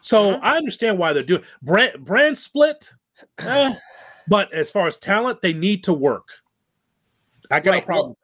[0.00, 0.40] So uh-huh.
[0.42, 2.92] I understand why they're doing brand brand split.
[3.38, 3.74] Eh,
[4.28, 6.28] but as far as talent, they need to work.
[7.50, 7.82] I got right.
[7.82, 8.06] a problem.
[8.08, 8.16] Well,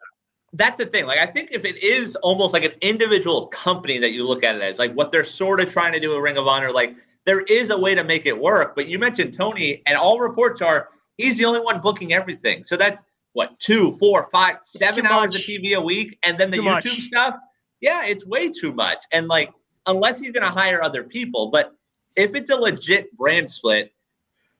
[0.52, 1.04] that's the thing.
[1.04, 4.56] Like, I think if it is almost like an individual company that you look at
[4.56, 6.96] it as, like what they're sort of trying to do with Ring of Honor, like
[7.26, 8.74] there is a way to make it work.
[8.74, 12.64] But you mentioned Tony, and all reports are he's the only one booking everything.
[12.64, 15.40] So that's what two, four, five, seven hours much.
[15.40, 17.00] of TV a week, and then the YouTube much.
[17.00, 17.36] stuff.
[17.80, 19.04] Yeah, it's way too much.
[19.12, 19.52] And like,
[19.86, 21.76] unless he's going to hire other people, but
[22.14, 23.92] if it's a legit brand split,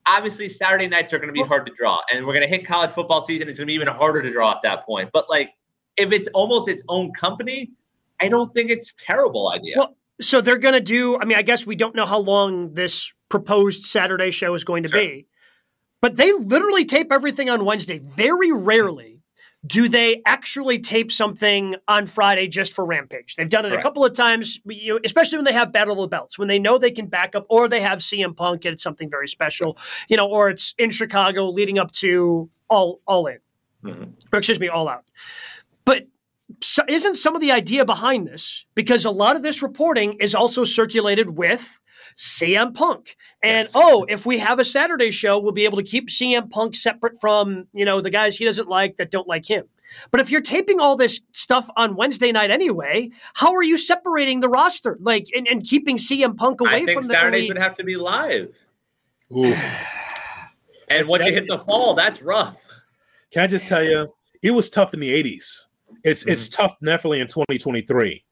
[0.06, 2.66] obviously Saturday nights are going to be hard to draw, and we're going to hit
[2.66, 3.48] college football season.
[3.48, 5.10] It's going to be even harder to draw at that point.
[5.12, 5.54] But like,
[5.96, 7.70] if it's almost its own company,
[8.20, 9.76] I don't think it's terrible idea.
[9.78, 11.18] Well, so they're going to do.
[11.18, 14.82] I mean, I guess we don't know how long this proposed Saturday show is going
[14.84, 15.00] to sure.
[15.00, 15.26] be,
[16.00, 17.98] but they literally tape everything on Wednesday.
[17.98, 19.16] Very rarely
[19.66, 23.36] do they actually tape something on Friday just for Rampage?
[23.36, 26.10] They've done it a couple of times, you know, especially when they have Battle of
[26.10, 28.74] the Belts, when they know they can back up, or they have CM Punk and
[28.74, 29.76] it's something very special,
[30.08, 33.38] you know, or it's in Chicago leading up to All All In,
[33.84, 34.04] mm-hmm.
[34.32, 35.04] or excuse me, All Out.
[35.84, 36.06] But
[36.62, 40.34] so isn't some of the idea behind this because a lot of this reporting is
[40.34, 41.80] also circulated with
[42.16, 43.16] CM Punk.
[43.42, 43.72] And yes.
[43.74, 47.20] oh, if we have a Saturday show, we'll be able to keep CM Punk separate
[47.20, 49.64] from, you know, the guys he doesn't like that don't like him.
[50.10, 54.40] But if you're taping all this stuff on Wednesday night anyway, how are you separating
[54.40, 54.98] the roster?
[55.00, 57.54] Like and, and keeping CM Punk away I think from the Saturdays elite?
[57.54, 58.56] would have to be live.
[59.30, 62.60] and once you hit the fall, that's rough.
[63.30, 65.65] Can I just tell you, it was tough in the 80s.
[66.06, 66.32] It's mm-hmm.
[66.32, 68.24] it's tough definitely in 2023.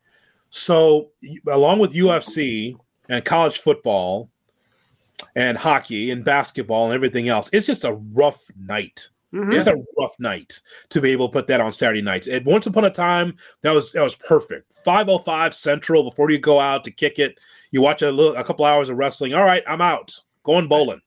[0.51, 1.11] So
[1.47, 2.77] along with UFC,
[3.09, 4.31] and college football
[5.37, 7.51] and hockey and basketball and everything else.
[7.53, 9.09] It's just a rough night.
[9.33, 9.53] Mm-hmm.
[9.53, 10.61] It's a rough night
[10.91, 12.29] to be able to put that on Saturday nights.
[12.29, 14.73] And once upon a time, that was that was perfect.
[14.85, 17.39] Five oh five Central before you go out to kick it.
[17.73, 19.35] You watch a little, a couple hours of wrestling.
[19.35, 20.13] All right, I'm out.
[20.45, 21.01] Going bowling.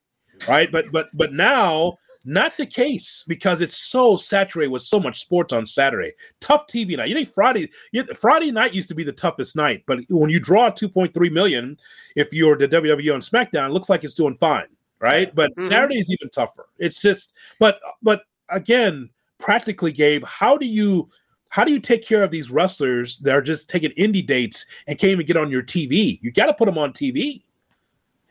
[0.48, 1.98] Right, but but but now
[2.28, 6.12] not the case because it's so saturated with so much sports on Saturday.
[6.42, 7.08] Tough TV night.
[7.08, 7.70] You think Friday?
[7.94, 11.78] You, Friday night used to be the toughest night, but when you draw 2.3 million,
[12.16, 14.68] if you're the WWE on SmackDown, it looks like it's doing fine,
[15.00, 15.34] right?
[15.34, 15.68] But mm-hmm.
[15.68, 16.68] Saturday is even tougher.
[16.80, 19.10] It's just, but but again,
[19.40, 21.08] practically, Gabe, how do you?
[21.50, 25.00] How do you take care of these wrestlers that are just taking indie dates and
[25.00, 26.20] can't even get on your TV?
[26.22, 27.42] You got to put them on TV.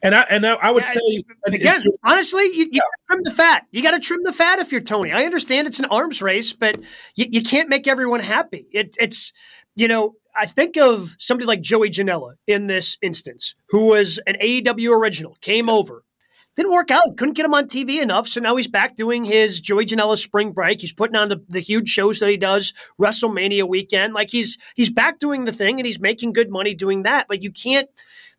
[0.02, 2.80] And I and I, I would yeah, say again, honestly, you, you yeah.
[3.08, 3.66] trim the fat.
[3.70, 5.12] You got to trim the fat if you're Tony.
[5.12, 6.78] I understand it's an arms race, but
[7.14, 8.66] you, you can't make everyone happy.
[8.72, 9.32] It, it's
[9.74, 14.36] you know, I think of somebody like Joey Janela in this instance, who was an
[14.42, 16.04] AEW original, came over,
[16.56, 18.28] didn't work out, couldn't get him on TV enough.
[18.28, 20.80] So now he's back doing his Joey Janela spring break.
[20.80, 24.14] He's putting on the, the huge shows that he does, WrestleMania weekend.
[24.14, 27.28] Like he's he's back doing the thing and he's making good money doing that.
[27.28, 27.88] Like you can't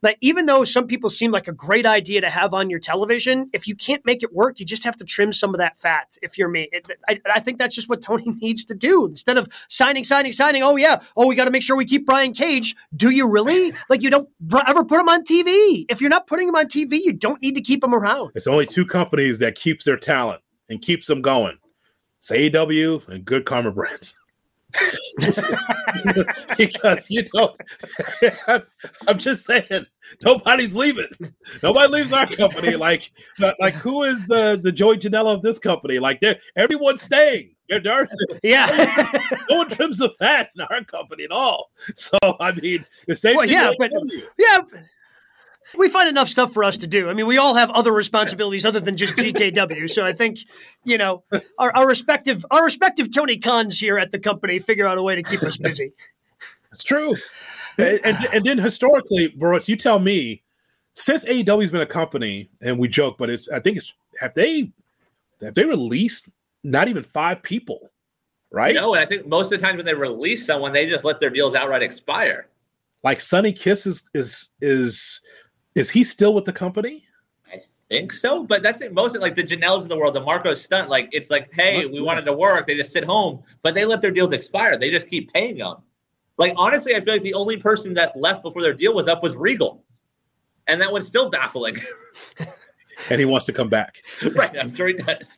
[0.03, 3.49] like even though some people seem like a great idea to have on your television,
[3.53, 6.17] if you can't make it work, you just have to trim some of that fat.
[6.21, 9.37] If you're me, it, I, I, think that's just what Tony needs to do instead
[9.37, 10.63] of signing, signing, signing.
[10.63, 12.75] Oh yeah, oh we got to make sure we keep Brian Cage.
[12.95, 13.73] Do you really?
[13.89, 14.27] Like you don't
[14.67, 15.85] ever put him on TV.
[15.87, 18.31] If you're not putting him on TV, you don't need to keep him around.
[18.35, 21.57] It's only two companies that keeps their talent and keeps them going.
[22.19, 24.17] It's AEW and Good Karma Brands.
[26.57, 27.59] because you don't.
[29.07, 29.85] I'm just saying,
[30.23, 31.07] nobody's leaving.
[31.63, 32.75] Nobody leaves our company.
[32.75, 33.11] Like,
[33.59, 35.99] like who is the the Joey Janela of this company?
[35.99, 37.55] Like, they're everyone's staying.
[37.69, 38.09] They're dark.
[38.43, 38.67] Yeah,
[39.49, 41.71] no one trims the fat in our company at all.
[41.95, 43.35] So I mean, the same.
[43.35, 43.91] Well, yeah, but
[44.37, 44.59] yeah
[45.75, 47.09] we find enough stuff for us to do.
[47.09, 49.89] I mean, we all have other responsibilities other than just GKW.
[49.89, 50.39] so I think,
[50.83, 51.23] you know,
[51.59, 55.15] our, our respective our respective Tony Khans here at the company figure out a way
[55.15, 55.91] to keep us busy.
[56.71, 57.15] It's true.
[57.77, 60.43] and, and, and then historically, Boris, you tell me,
[60.93, 64.71] since AEW's been a company, and we joke, but it's I think it's have they
[65.41, 66.29] have they released
[66.63, 67.91] not even five people,
[68.51, 68.75] right?
[68.75, 71.19] No, and I think most of the time when they release someone, they just let
[71.19, 72.47] their deals outright expire.
[73.03, 75.21] Like Sonny Kiss is is is
[75.77, 77.05] is he still with the company?
[77.51, 78.93] I think so, but that's it.
[78.93, 81.85] Most of like the Janelas of the world, the Marko Stunt, like it's like, hey,
[81.85, 82.65] we wanted to work.
[82.65, 84.77] They just sit home, but they let their deals expire.
[84.77, 85.77] They just keep paying them.
[86.37, 89.23] Like honestly, I feel like the only person that left before their deal was up
[89.23, 89.83] was Regal,
[90.67, 91.77] and that was still baffling.
[93.09, 94.03] and he wants to come back.
[94.35, 95.37] right, I'm sure he does.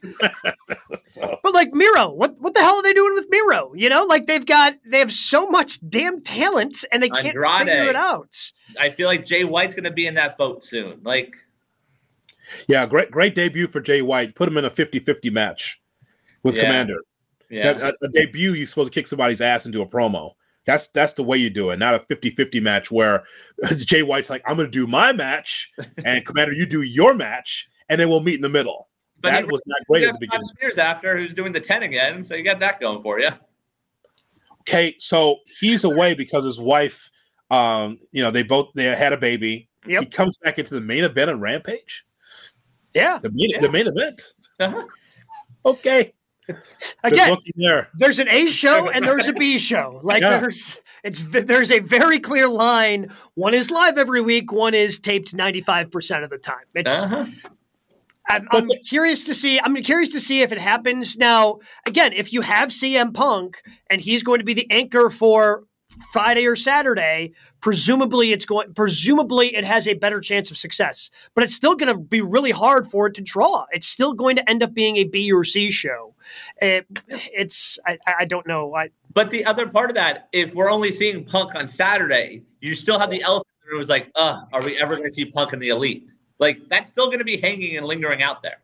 [0.95, 1.39] so.
[1.43, 3.73] But like Miro, what what the hell are they doing with Miro?
[3.73, 7.67] You know, like they've got they have so much damn talent and they can't Andrade.
[7.67, 8.51] figure it out.
[8.79, 10.99] I feel like Jay White's going to be in that boat soon.
[11.03, 11.33] Like,
[12.67, 14.35] yeah, great great debut for Jay White.
[14.35, 15.81] Put him in a 50-50 match
[16.43, 16.65] with yeah.
[16.65, 16.97] Komander.
[17.49, 20.33] Yeah, a, a debut, you're supposed to kick somebody's ass into a promo.
[20.69, 23.23] That's that's the way you do it, not a 50-50 match where
[23.75, 25.71] Jay White's like, I'm gonna do my match,
[26.05, 28.87] and Komander, you do your match, and then we'll meet in the middle.
[29.19, 30.45] But that was not great at the beginning.
[30.45, 33.29] Spears after who's doing the 10 again, so you got that going for you.
[34.61, 37.09] Okay, so he's away because his wife,
[37.49, 39.69] um, you know, they both they had a baby.
[39.87, 40.03] Yep.
[40.03, 42.05] He comes back into the main event on Rampage.
[42.93, 43.59] Yeah, the main, yeah.
[43.59, 44.21] the main event.
[44.59, 44.85] Uh-huh.
[45.65, 46.13] Okay.
[47.03, 47.89] Again, there.
[47.95, 49.99] there's an A show and there's a B show.
[50.03, 50.39] Like yeah.
[50.39, 53.11] there's it's there's a very clear line.
[53.35, 54.51] One is live every week.
[54.51, 56.65] One is taped 95 percent of the time.
[56.75, 56.91] It's.
[56.91, 57.25] Uh-huh.
[58.31, 59.59] I'm, I'm curious to see.
[59.59, 61.59] I'm curious to see if it happens now.
[61.87, 63.57] Again, if you have CM Punk
[63.89, 65.63] and he's going to be the anchor for
[66.13, 71.09] Friday or Saturday, presumably it's going presumably it has a better chance of success.
[71.33, 73.65] But it's still going to be really hard for it to draw.
[73.71, 76.15] It's still going to end up being a B or C show.
[76.61, 78.75] It, it's I, I don't know.
[78.75, 82.75] I, but the other part of that, if we're only seeing Punk on Saturday, you
[82.75, 83.81] still have the elephant in the room.
[83.81, 86.07] Is like, uh, are we ever going to see Punk in the Elite?
[86.39, 88.59] Like that's still going to be hanging and lingering out there.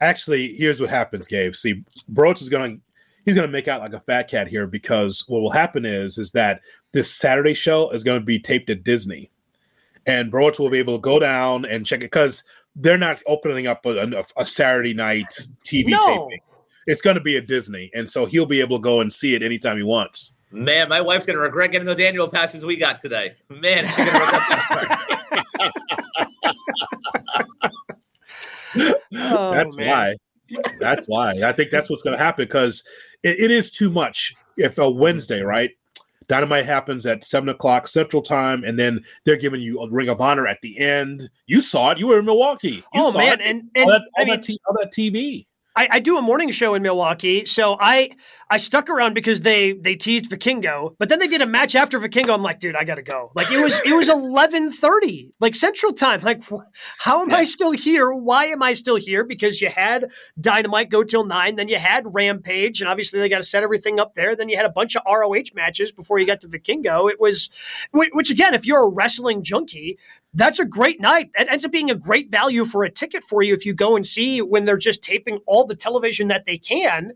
[0.00, 1.54] Actually, here's what happens, Gabe.
[1.54, 2.82] See, Broach is going to
[3.24, 6.18] he's going to make out like a fat cat here because what will happen is
[6.18, 6.60] is that
[6.92, 9.30] this Saturday show is going to be taped at Disney,
[10.06, 12.44] and Broach will be able to go down and check it because
[12.76, 15.26] they're not opening up a, a, a Saturday night
[15.64, 15.98] TV no.
[16.00, 16.40] taping.
[16.90, 19.36] It's going to be at Disney, and so he'll be able to go and see
[19.36, 20.32] it anytime he wants.
[20.50, 23.36] Man, my wife's going to regret getting those annual passes we got today.
[23.48, 24.96] Man, she's going to regret that
[29.14, 29.88] oh, That's man.
[29.88, 30.16] why.
[30.80, 31.42] That's why.
[31.44, 32.82] I think that's what's going to happen because
[33.22, 34.34] it, it is too much.
[34.56, 35.70] If a Wednesday, right?
[36.26, 40.20] Dynamite happens at seven o'clock Central Time, and then they're giving you a Ring of
[40.20, 41.30] Honor at the end.
[41.46, 41.98] You saw it.
[41.98, 42.84] You were in Milwaukee.
[42.94, 43.46] You oh man, it.
[43.46, 45.46] and, and all, that, all, mean, that t- all that TV.
[45.80, 48.10] I, I, do a morning show in Milwaukee, so I
[48.50, 51.98] I stuck around because they they teased Vikingo, but then they did a match after
[51.98, 52.34] Vikingo.
[52.34, 53.32] I'm like, dude, I gotta go.
[53.34, 56.20] Like it was it was 11:30, like Central Time.
[56.20, 56.42] Like,
[56.98, 58.12] how am I still here?
[58.12, 59.24] Why am I still here?
[59.24, 63.38] Because you had Dynamite go till nine, then you had Rampage, and obviously they got
[63.38, 64.36] to set everything up there.
[64.36, 67.10] Then you had a bunch of ROH matches before you got to Vikingo.
[67.10, 67.48] It was,
[67.92, 69.98] which again, if you're a wrestling junkie,
[70.34, 71.30] that's a great night.
[71.38, 73.96] It ends up being a great value for a ticket for you if you go
[73.96, 77.12] and see when they're just taping all the television that they can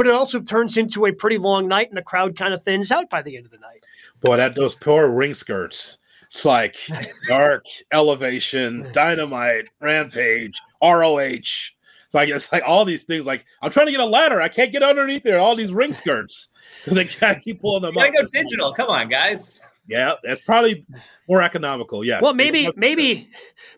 [0.00, 2.90] but it also turns into a pretty long night and the crowd kind of thins
[2.90, 3.84] out by the end of the night.
[4.22, 5.98] Boy, that those poor ring skirts.
[6.30, 6.74] It's like
[7.28, 11.20] dark elevation, dynamite, rampage, ROH.
[11.20, 13.26] It's like it's like all these things.
[13.26, 15.38] Like I'm trying to get a ladder, I can't get underneath there.
[15.38, 16.48] All these ring skirts
[16.82, 18.14] because they can't keep pulling them you up.
[18.14, 18.72] Go digital.
[18.72, 19.60] Come on, guys.
[19.90, 20.86] Yeah, that's probably
[21.28, 22.04] more economical.
[22.04, 22.22] Yes.
[22.22, 23.28] Well, maybe maybe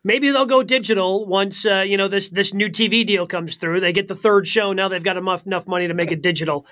[0.04, 3.80] maybe they'll go digital once uh, you know this this new TV deal comes through.
[3.80, 4.88] They get the third show now.
[4.88, 6.66] They've got enough enough money to make it digital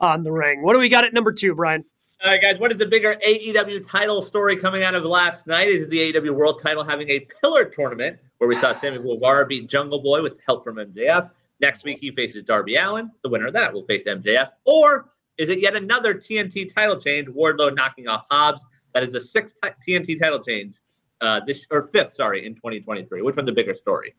[0.00, 0.62] on the ring.
[0.62, 1.84] What do we got at number two, Brian?
[2.24, 2.58] All right, guys.
[2.58, 5.68] What is the bigger AEW title story coming out of last night?
[5.68, 9.70] Is the AEW World Title having a pillar tournament where we saw Sammy Guevara beat
[9.70, 11.30] Jungle Boy with help from MJF?
[11.60, 13.10] Next week he faces Darby Allin.
[13.22, 14.50] The winner of that will face MJF.
[14.64, 17.28] Or is it yet another TNT title change?
[17.28, 20.76] Wardlow knocking off Hobbs that is a sixth TNT title change
[21.20, 23.22] uh, this or fifth, sorry, in 2023.
[23.22, 24.14] Which one's the bigger story?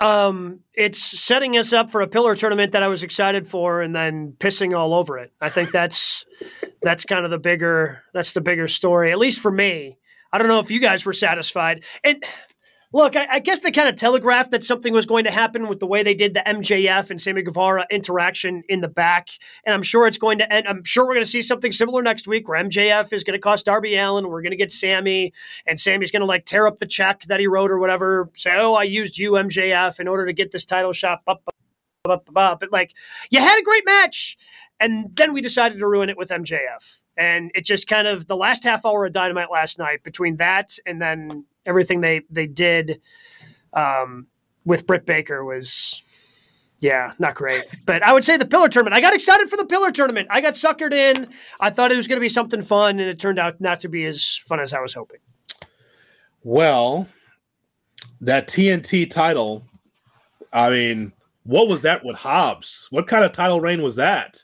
[0.00, 3.94] Um, it's setting us up for a pillar tournament that I was excited for, and
[3.94, 5.32] then pissing all over it.
[5.40, 6.24] I think that's
[6.82, 9.98] that's kind of the bigger that's the bigger story, at least for me.
[10.32, 12.24] I don't know if you guys were satisfied, and
[12.94, 15.80] Look, I, I, guess they kind of telegraphed that something was going to happen with
[15.80, 19.28] the way they did the MJF and Sammy Guevara interaction in the back,
[19.64, 20.68] and I'm sure it's going to end.
[20.68, 23.40] I'm sure we're going to see something similar next week, where MJF is going to
[23.40, 24.28] cost Darby Allin.
[24.28, 25.32] We're going to get Sammy,
[25.66, 28.30] and Sammy's going to like tear up the check that he wrote or whatever.
[28.34, 31.40] Say, "Oh, I used you, MJF, in order to get this title shot." But
[32.70, 32.92] like,
[33.30, 34.36] you had a great match,
[34.80, 37.00] and then we decided to ruin it with MJF.
[37.16, 40.76] And it just kind of the last half hour of Dynamite last night between that
[40.86, 43.00] and then everything they they did
[43.72, 44.26] um,
[44.64, 46.02] with Britt Baker was
[46.82, 47.64] yeah, not great.
[47.86, 48.96] But I would say the pillar tournament.
[48.96, 50.26] I got excited for the pillar tournament.
[50.30, 51.28] I got suckered in.
[51.60, 53.88] I thought it was going to be something fun, and it turned out not to
[53.88, 55.18] be as fun as I was hoping.
[56.42, 57.06] Well,
[58.20, 59.64] that TNT title.
[60.52, 61.12] I mean,
[61.44, 62.88] what was that with Hobbs?
[62.90, 64.42] What kind of title reign was that?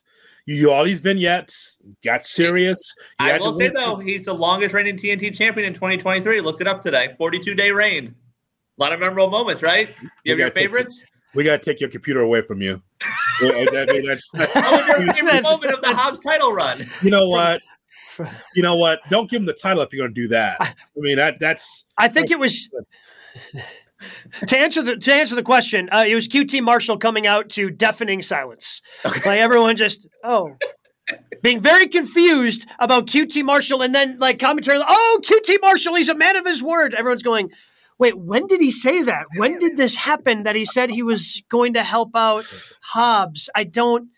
[0.48, 2.94] You all these vignettes, got serious.
[3.18, 6.40] I will say though, he's the longest reigning TNT champion in 2023.
[6.40, 7.14] Looked it up today.
[7.18, 8.14] 42 day reign.
[8.78, 9.94] A lot of memorable moments, right?
[10.24, 11.00] You have your favorites.
[11.00, 12.82] Take, we got to take your computer away from you.
[13.42, 16.88] I mean, that's, what was your favorite moment of the Hobbs title run?
[17.02, 17.60] You know what?
[18.56, 18.98] You know what?
[19.10, 20.56] Don't give him the title if you're going to do that.
[20.60, 21.86] I mean, that that's.
[21.98, 22.68] I think it was
[24.46, 27.70] to answer the to answer the question, uh, it was QT Marshall coming out to
[27.70, 28.80] deafening silence.
[29.04, 29.28] Okay.
[29.28, 30.56] Like everyone just oh,
[31.42, 36.14] being very confused about QT Marshall, and then like commentary, oh QT Marshall, he's a
[36.14, 36.94] man of his word.
[36.94, 37.50] Everyone's going,
[37.98, 39.26] wait, when did he say that?
[39.36, 40.44] When did this happen?
[40.44, 42.44] That he said he was going to help out
[42.80, 43.50] Hobbs?
[43.54, 44.08] I don't.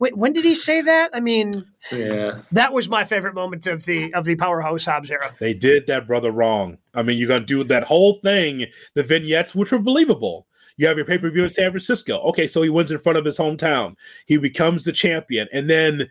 [0.00, 1.10] Wait, when did he say that?
[1.14, 1.52] I mean,
[1.90, 5.34] yeah, that was my favorite moment of the of the powerhouse Hobbs era.
[5.38, 6.78] They did that brother wrong.
[6.94, 10.46] I mean, you're gonna do that whole thing, the vignettes, which were believable.
[10.76, 12.18] You have your pay per view in San Francisco.
[12.20, 13.94] Okay, so he wins in front of his hometown.
[14.26, 16.08] He becomes the champion, and then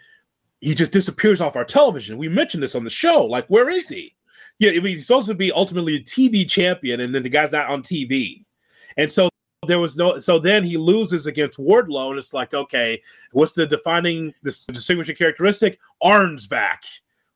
[0.59, 2.17] he just disappears off our television.
[2.17, 3.25] We mentioned this on the show.
[3.25, 4.15] Like, where is he?
[4.59, 7.51] Yeah, I mean, he's supposed to be ultimately a TV champion, and then the guy's
[7.51, 8.45] not on TV.
[8.97, 9.29] And so
[9.65, 13.65] there was no so then he loses against Wardlow, and it's like, okay, what's the
[13.65, 15.79] defining this distinguishing characteristic?
[16.01, 16.83] Arn's back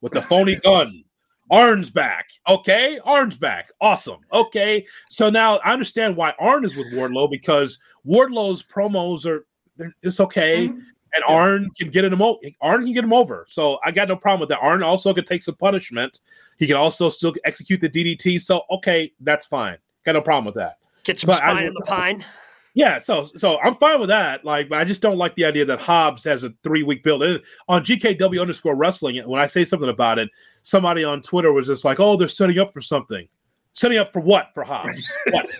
[0.01, 1.03] with the phony gun.
[1.51, 2.29] Arn's back.
[2.47, 3.69] Okay, Arn's back.
[3.81, 4.19] Awesome.
[4.33, 4.85] Okay.
[5.09, 9.45] So now I understand why Arn is with Wardlow because Wardlow's promos are
[10.01, 10.69] it's okay.
[10.69, 10.79] Mm-hmm.
[11.15, 11.23] And.
[11.29, 12.39] Arn can get him over.
[12.59, 13.45] Arn can get him over.
[13.47, 14.59] So I got no problem with that.
[14.59, 16.19] Arn also can take some punishment.
[16.57, 18.41] He can also still execute the DDT.
[18.41, 19.77] So okay, that's fine.
[20.03, 20.75] Got no problem with that.
[21.05, 22.25] Get some but spine in the pine.
[22.75, 24.43] Yeah, so so I'm fine with that.
[24.43, 27.23] Like, but I just don't like the idea that Hobbs has a three week build.
[27.69, 30.29] On GKW underscore wrestling, when I say something about it,
[30.61, 33.29] somebody on Twitter was just like, "Oh, they're setting up for something.
[33.71, 34.49] Setting up for what?
[34.53, 35.09] For Hobbs?
[35.29, 35.53] what?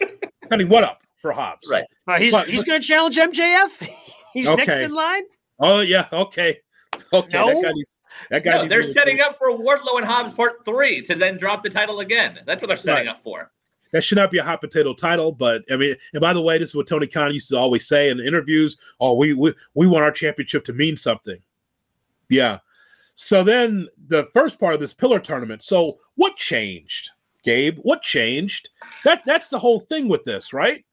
[0.49, 1.69] Setting what up for Hobbs?
[1.71, 1.85] Right?
[2.05, 3.89] Uh, he's he's going to challenge MJF.
[4.33, 4.65] He's okay.
[4.65, 5.23] next in line.
[5.59, 6.59] Oh yeah, okay.
[7.11, 7.47] Okay, no?
[7.47, 7.99] that guy needs,
[8.29, 11.61] that guy no, they're setting up for Wardlow and Hobbs part three to then drop
[11.61, 12.39] the title again.
[12.45, 13.15] That's what they're setting right.
[13.15, 13.51] up for
[13.95, 15.31] that should not be a hot potato title.
[15.31, 17.87] But I mean, and by the way, this is what Tony Khan used to always
[17.87, 21.37] say in interviews: "Oh, we we, we want our championship to mean something."
[22.27, 22.59] Yeah.
[23.15, 25.61] So then the first part of this pillar tournament.
[25.61, 27.11] So what changed,
[27.43, 27.79] Gabe?
[27.83, 28.67] What changed?
[29.05, 30.83] That's that's the whole thing with this, right?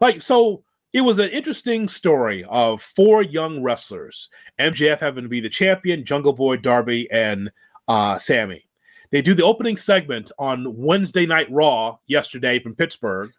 [0.00, 4.30] Like, so it was an interesting story of four young wrestlers.
[4.58, 7.52] MJF having to be the champion, Jungle Boy, Darby, and
[7.88, 8.67] uh, Sammy.
[9.10, 13.30] They do the opening segment on Wednesday Night Raw yesterday from Pittsburgh.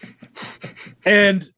[1.04, 1.48] and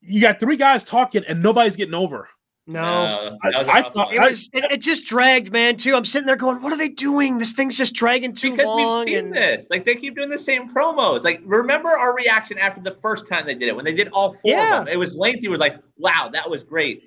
[0.00, 2.28] you got three guys talking and nobody's getting over.
[2.70, 5.78] No, I, I thought it, was, it, it, just dragged, man.
[5.78, 5.96] Too.
[5.96, 7.38] I'm sitting there going, "What are they doing?
[7.38, 9.32] This thing's just dragging too because long." Because we've seen and...
[9.32, 9.68] this.
[9.70, 11.24] Like they keep doing the same promos.
[11.24, 14.34] Like remember our reaction after the first time they did it when they did all
[14.34, 14.80] four yeah.
[14.80, 14.92] of them.
[14.92, 15.48] It was lengthy.
[15.48, 17.04] We're like, "Wow, that was great."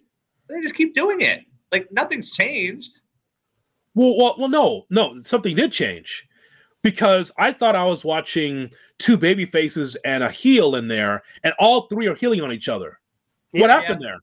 [0.47, 1.41] But they just keep doing it.
[1.72, 3.01] Like nothing's changed.
[3.96, 6.28] Well, well, well, no, no, something did change
[6.82, 11.54] because I thought I was watching two baby faces and a heel in there, and
[11.60, 13.00] all three are healing on each other.
[13.52, 13.80] What Yeah.
[13.82, 14.18] happened there?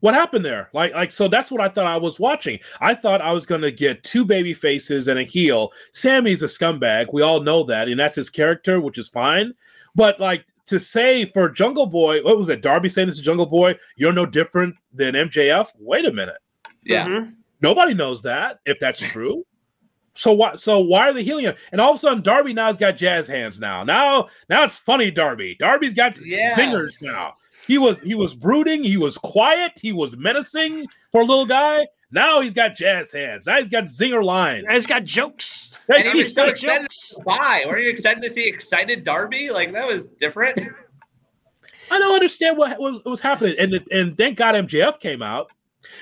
[0.00, 0.68] What happened there?
[0.72, 2.58] Like, like, so that's what I thought I was watching.
[2.80, 5.72] I thought I was going to get two baby faces and a heel.
[5.92, 7.12] Sammy's a scumbag.
[7.12, 9.52] We all know that, and that's his character, which is fine.
[9.94, 12.60] But like to say for Jungle Boy, what was it?
[12.60, 13.76] Darby saying this is Jungle Boy.
[13.96, 15.72] You're no different than MJF.
[15.78, 16.38] Wait a minute.
[16.84, 17.06] Yeah.
[17.06, 17.34] Mhm.
[17.62, 19.44] Nobody knows that if that's true.
[20.14, 20.54] So why?
[20.56, 21.54] So why are they healing him?
[21.72, 23.60] And all of a sudden, Darby now's got jazz hands.
[23.60, 25.10] Now, now, now it's funny.
[25.10, 25.56] Darby.
[25.58, 26.54] Darby's got Yeah.
[26.56, 27.34] zingers now.
[27.66, 28.82] He was he was brooding.
[28.84, 29.72] He was quiet.
[29.80, 31.86] He was menacing for a little guy.
[32.12, 33.46] Now he's got jazz hands.
[33.46, 34.64] Now he's got zinger lines.
[34.68, 35.70] And it's got jokes.
[35.94, 37.08] And he He's was so got excited jokes.
[37.10, 37.20] to.
[37.26, 39.50] Weren't you excited to see excited Darby?
[39.50, 40.58] Like that was different.
[41.90, 43.54] I don't understand what was, what was happening.
[43.58, 45.50] And and thank God MJF came out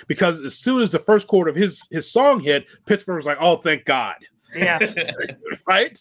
[0.06, 3.38] because as soon as the first chord of his his song hit, Pittsburgh was like,
[3.40, 4.16] "Oh, thank God."
[4.54, 4.78] Yeah.
[5.66, 5.98] right?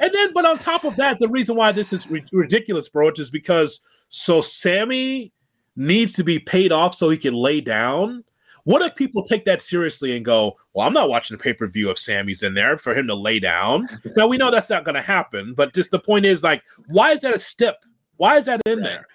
[0.00, 3.10] And then, but on top of that, the reason why this is ri- ridiculous, bro,
[3.16, 5.32] is because so Sammy
[5.76, 8.24] needs to be paid off so he can lay down.
[8.64, 11.66] What if people take that seriously and go, "Well, I'm not watching the pay per
[11.66, 13.86] view if Sammy's in there for him to lay down"?
[14.16, 17.12] now we know that's not going to happen, but just the point is, like, why
[17.12, 17.84] is that a step?
[18.16, 19.06] Why is that in there?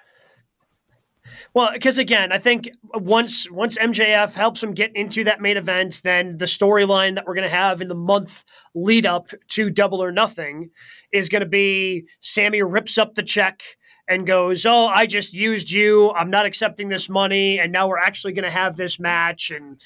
[1.59, 5.99] Well, because again, I think once once MJF helps him get into that main event,
[6.05, 10.01] then the storyline that we're going to have in the month lead up to Double
[10.01, 10.69] or Nothing
[11.11, 13.61] is going to be Sammy rips up the check
[14.07, 16.11] and goes, "Oh, I just used you.
[16.11, 19.81] I'm not accepting this money, and now we're actually going to have this match." And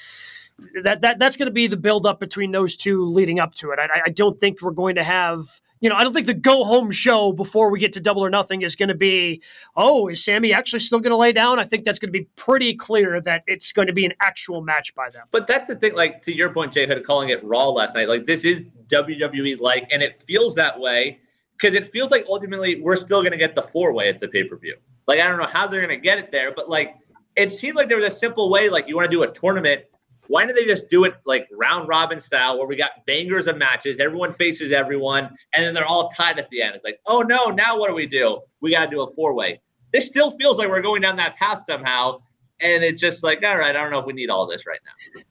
[0.84, 3.72] that that that's going to be the build up between those two leading up to
[3.72, 3.80] it.
[3.80, 5.60] I, I don't think we're going to have.
[5.84, 8.30] You know, I don't think the go home show before we get to Double or
[8.30, 9.42] Nothing is going to be,
[9.76, 11.60] oh, is Sammy actually still going to lay down?
[11.60, 14.62] I think that's going to be pretty clear that it's going to be an actual
[14.62, 15.24] match by then.
[15.32, 18.08] But that's the thing, like to your point, Jay Hood calling it Raw last night.
[18.08, 21.20] Like this is WWE like, and it feels that way
[21.58, 24.30] because it feels like ultimately we're still going to get the four way at the
[24.30, 24.78] pay per view.
[25.06, 26.96] Like I don't know how they're going to get it there, but like
[27.36, 28.70] it seemed like there was a simple way.
[28.70, 29.84] Like you want to do a tournament,
[30.28, 33.58] why don't they just do it like round robin style, where we got bangers of
[33.58, 36.76] matches, everyone faces everyone, and then they're all tied at the end.
[36.76, 38.40] It's like, oh no, now what do we do?
[38.62, 39.62] We got to do a four way.
[39.92, 42.20] This still feels like we're going down that path somehow.
[42.60, 44.80] And it's just like, all right, I don't know if we need all this right
[44.86, 45.22] now.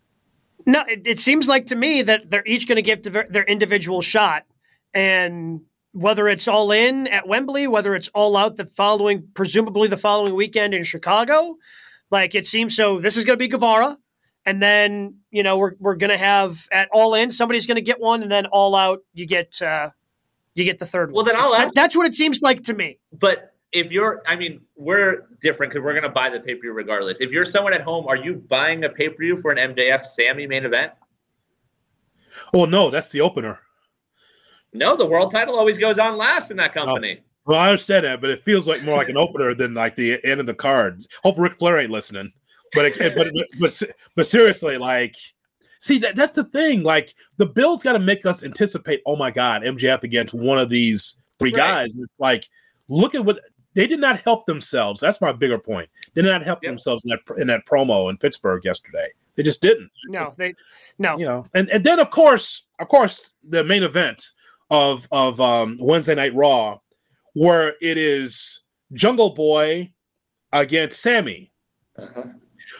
[0.66, 4.02] No, it, it seems like to me that they're each going to give their, individual
[4.02, 4.44] shot,
[4.94, 5.60] and
[5.92, 10.34] whether it's all in at Wembley, whether it's all out the following, presumably the following
[10.34, 11.56] weekend in Chicago,
[12.10, 12.76] like it seems.
[12.76, 13.98] So this is going to be Guevara,
[14.46, 17.80] and then you know we're we're going to have at all in somebody's going to
[17.82, 19.90] get one, and then all out you get uh,
[20.54, 21.14] you get the third one.
[21.14, 21.34] Well, one.
[21.34, 22.98] then I'll It's- ask- that's what it seems like to me.
[23.18, 26.60] But if you're, I mean, we're different because we're going to buy the pay per
[26.60, 27.20] view regardless.
[27.20, 30.04] If you're someone at home, are you buying a pay per view for an MJF
[30.04, 30.92] Sammy main event?
[32.54, 33.60] Oh no, that's the opener.
[34.74, 37.20] No, the world title always goes on last in that company.
[37.44, 40.18] Well, I understand that, but it feels like more like an opener than like the
[40.24, 41.04] end of the card.
[41.22, 42.32] Hope Ric Flair ain't listening,
[42.74, 43.28] but it, but
[43.60, 43.82] but
[44.16, 45.14] but seriously, like,
[45.78, 46.82] see that that's the thing.
[46.82, 49.02] Like, the build's got to make us anticipate.
[49.06, 51.56] Oh my God, MJF against one of these three Right.
[51.56, 51.96] guys.
[51.96, 52.48] It's like,
[52.88, 53.40] look at what
[53.74, 55.00] they did not help themselves.
[55.00, 55.88] That's my bigger point.
[56.14, 56.70] They did not help Yep.
[56.70, 59.06] themselves in that in that promo in Pittsburgh yesterday.
[59.34, 59.90] They just didn't.
[60.08, 60.54] No, they
[60.98, 61.16] no.
[61.18, 64.22] you know, and and then of course, of course, the main event
[64.70, 66.78] of of um, Wednesday Night Raw,
[67.32, 68.60] where it is
[68.92, 69.90] Jungle Boy
[70.52, 71.50] against Sammy.
[71.98, 72.24] Uh-huh.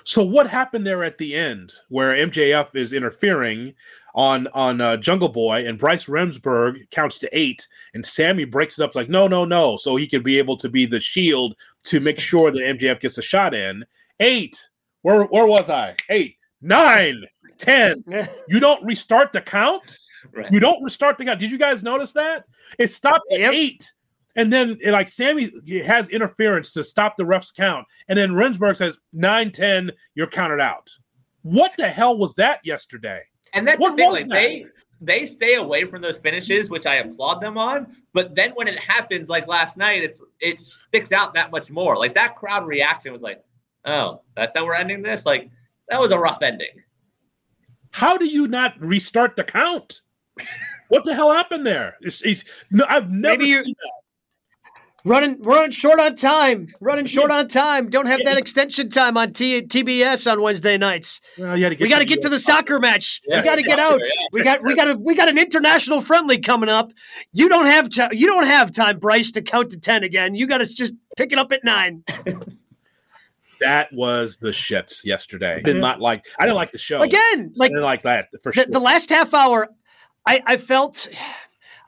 [0.05, 3.75] So what happened there at the end, where MJF is interfering
[4.15, 8.83] on on uh, Jungle Boy and Bryce Remsburg counts to eight, and Sammy breaks it
[8.83, 12.01] up like no, no, no, so he can be able to be the shield to
[12.01, 13.85] make sure that MJF gets a shot in.
[14.21, 14.69] Eight.
[15.03, 15.97] Where where was I?
[16.11, 17.25] Eight, nine,
[17.59, 18.05] ten.
[18.49, 19.99] You don't restart the count.
[20.33, 20.53] Right.
[20.53, 21.41] You don't restart the count.
[21.41, 22.45] Did you guys notice that?
[22.79, 23.53] It stopped at Yep.
[23.55, 23.93] eight.
[24.35, 25.51] And then, like, Sammy
[25.85, 27.87] has interference to stop the ref's count.
[28.09, 30.91] And then Remsburg says, 9 10, you're counted out.
[31.43, 33.23] What the hell was that yesterday?
[33.53, 34.11] And that's What the thing.
[34.13, 34.35] Like that?
[34.35, 34.67] they
[35.05, 37.97] they stay away from those finishes, which I applaud them on.
[38.13, 41.97] But then when it happens, like last night, it's it sticks out that much more.
[41.97, 43.43] Like that crowd reaction was like,
[43.85, 45.51] "Oh, that's how we're ending this." Like
[45.89, 46.83] that was a rough ending.
[47.91, 50.01] How do you not restart the count?
[50.89, 51.97] what the hell happened there?
[52.01, 53.93] It's, it's, no, I've never Maybe seen that.
[55.05, 56.69] Running, running short on time.
[56.81, 57.91] Running short on time.
[57.91, 61.21] Don't have that extension time on T- TBS on Wednesday nights.
[61.37, 63.21] Well, we got to get to the soccer match.
[63.27, 64.01] Yeah, we got to get out.
[64.33, 66.93] We got, we got, a, we got an international friendly coming up.
[67.33, 68.11] You don't have time.
[68.13, 70.37] You don't have time, Bryce, to count to ten again.
[70.37, 72.05] You got to just pick it up at nine.
[73.61, 75.61] that was the shits yesterday.
[75.65, 76.27] Did not like.
[76.39, 77.53] I didn't like the show again.
[77.57, 78.67] Like like that for the, sure.
[78.69, 79.69] The last half hour,
[80.25, 81.09] I, I felt,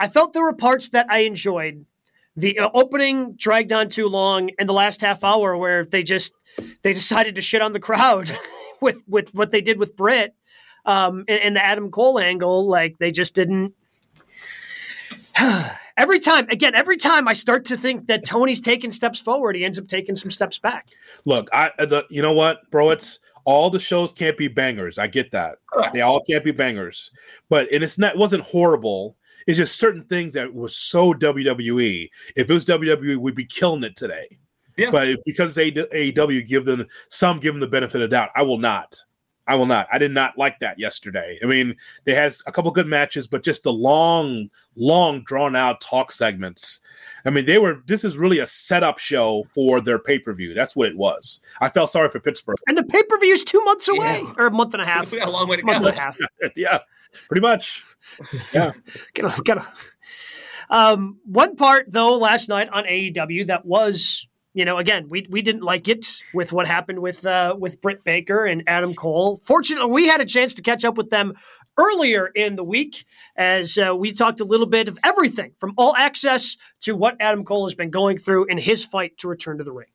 [0.01, 1.87] I felt there were parts that I enjoyed
[2.37, 6.35] the uh, opening dragged on too long and the last half hour where they just
[6.83, 8.37] they decided to shit on the crowd
[8.81, 10.35] with with what they did with Britt
[10.87, 13.73] um, and, and the Adam Cole angle like they just didn't
[15.97, 19.65] every time again every time i start to think that tony's taking steps forward he
[19.65, 20.89] ends up taking some steps back.
[21.25, 24.99] Look i the, you know what bro it's all the shows can't be bangers.
[24.99, 25.59] I get that.
[25.93, 27.11] They all can't be bangers.
[27.49, 29.17] But and it's not it wasn't horrible
[29.47, 32.09] it's just certain things that was so WWE.
[32.37, 34.29] If it was WWE, we'd be killing it today.
[34.77, 34.91] Yeah.
[34.91, 38.97] But because AEW give them some give them the benefit of doubt, I will not.
[39.47, 39.87] I will not.
[39.93, 41.39] I did not like that yesterday.
[41.43, 45.83] I mean, they had a couple good matches, but just the long, long drawn out
[45.83, 46.81] talk segments.
[47.27, 47.83] I mean, they were.
[47.87, 50.55] This is really a setup show for their pay per view.
[50.55, 51.41] That's what it was.
[51.61, 52.57] I felt sorry for Pittsburgh.
[52.69, 54.35] And the pay per view is two months away, yeah.
[54.39, 55.11] or a month and a half.
[55.11, 55.89] We got a long way to month go.
[55.89, 56.19] And a half.
[56.57, 56.79] yeah,
[57.29, 57.85] pretty much.
[58.53, 58.73] Yeah.
[59.15, 59.67] gotta, gotta.
[60.69, 65.41] Um, one part though last night on AEW that was, you know, again we we
[65.41, 69.41] didn't like it with what happened with uh, with Britt Baker and Adam Cole.
[69.43, 71.33] Fortunately, we had a chance to catch up with them
[71.77, 73.05] earlier in the week
[73.37, 77.45] as uh, we talked a little bit of everything from all access to what Adam
[77.45, 79.89] Cole has been going through in his fight to return to the ring.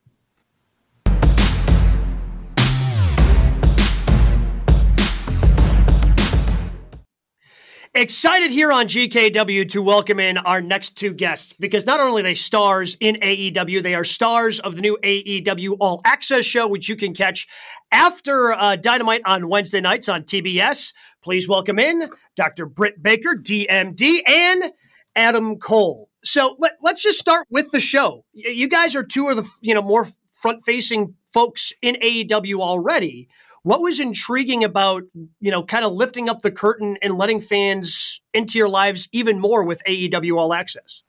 [7.99, 12.23] Excited here on GKW to welcome in our next two guests because not only are
[12.23, 16.87] they stars in AEW, they are stars of the new AEW All Access show, which
[16.87, 17.45] you can catch
[17.91, 20.93] after uh, Dynamite on Wednesday nights on TBS.
[21.21, 22.67] Please welcome in Dr.
[22.67, 24.71] Britt Baker, DMD, and
[25.13, 26.09] Adam Cole.
[26.23, 28.23] So let, let's just start with the show.
[28.31, 33.27] You guys are two of the you know more front facing folks in AEW already.
[33.69, 35.03] What was intriguing about,
[35.41, 39.39] you know, kind of lifting up the curtain and letting fans into your lives even
[39.39, 41.03] more with AEW All Access?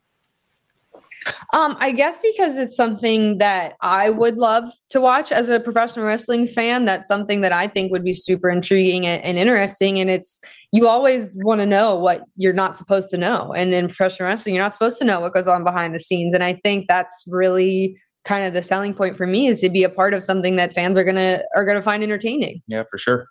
[1.54, 6.04] Um, I guess because it's something that I would love to watch as a professional
[6.04, 6.84] wrestling fan.
[6.84, 9.98] That's something that I think would be super intriguing and, and interesting.
[9.98, 10.38] And it's
[10.70, 13.54] you always want to know what you're not supposed to know.
[13.54, 16.34] And in professional wrestling, you're not supposed to know what goes on behind the scenes.
[16.34, 19.82] And I think that's really kind of the selling point for me is to be
[19.82, 22.62] a part of something that fans are gonna are gonna find entertaining.
[22.66, 23.28] Yeah, for sure.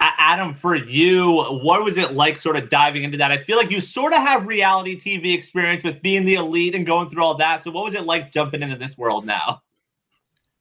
[0.00, 3.32] Adam, for you, what was it like sort of diving into that?
[3.32, 6.86] I feel like you sort of have reality TV experience with being the elite and
[6.86, 7.62] going through all that.
[7.62, 9.60] So, what was it like jumping into this world now?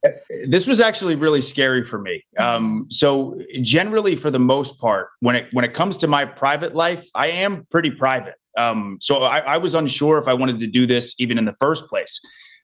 [0.05, 0.09] Uh,
[0.47, 2.23] this was actually really scary for me.
[2.39, 6.75] Um, so, generally, for the most part, when it when it comes to my private
[6.75, 8.35] life, I am pretty private.
[8.57, 11.53] Um, so, I, I was unsure if I wanted to do this even in the
[11.53, 12.19] first place.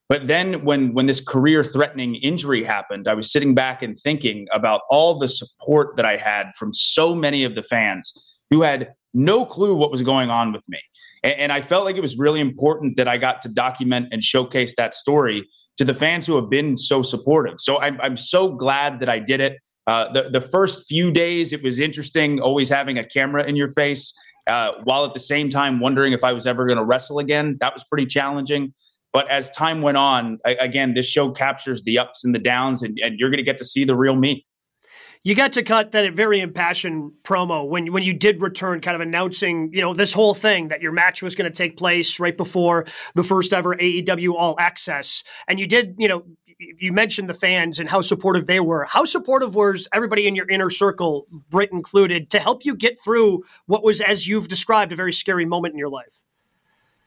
[0.09, 4.47] But then when when this career threatening injury happened, I was sitting back and thinking
[4.51, 8.93] about all the support that I had from so many of the fans who had
[9.13, 10.79] no clue what was going on with me.
[11.23, 14.23] And, and I felt like it was really important that I got to document and
[14.23, 15.47] showcase that story
[15.77, 17.55] to the fans who have been so supportive.
[17.59, 19.57] So I'm, I'm so glad that I did it.
[19.87, 23.69] Uh, the, the first few days, it was interesting always having a camera in your
[23.69, 24.13] face,
[24.49, 27.57] uh, while at the same time wondering if I was ever going to wrestle again.
[27.59, 28.73] That was pretty challenging.
[29.14, 32.82] But as time went on, I, again, this show captures the ups and the downs,
[32.82, 34.45] and, and you're going to get to see the real me.
[35.26, 38.99] You got to cut that very impassioned promo when when you did return, kind of
[38.99, 42.36] announcing, you know, this whole thing that your match was going to take place right
[42.36, 42.86] before
[43.16, 46.24] the first ever AEW All Access, and you did, you know,
[46.57, 48.86] you mentioned the fans and how supportive they were.
[48.86, 53.43] How supportive was everybody in your inner circle, Britt included, to help you get through
[53.66, 56.22] what was, as you've described, a very scary moment in your life?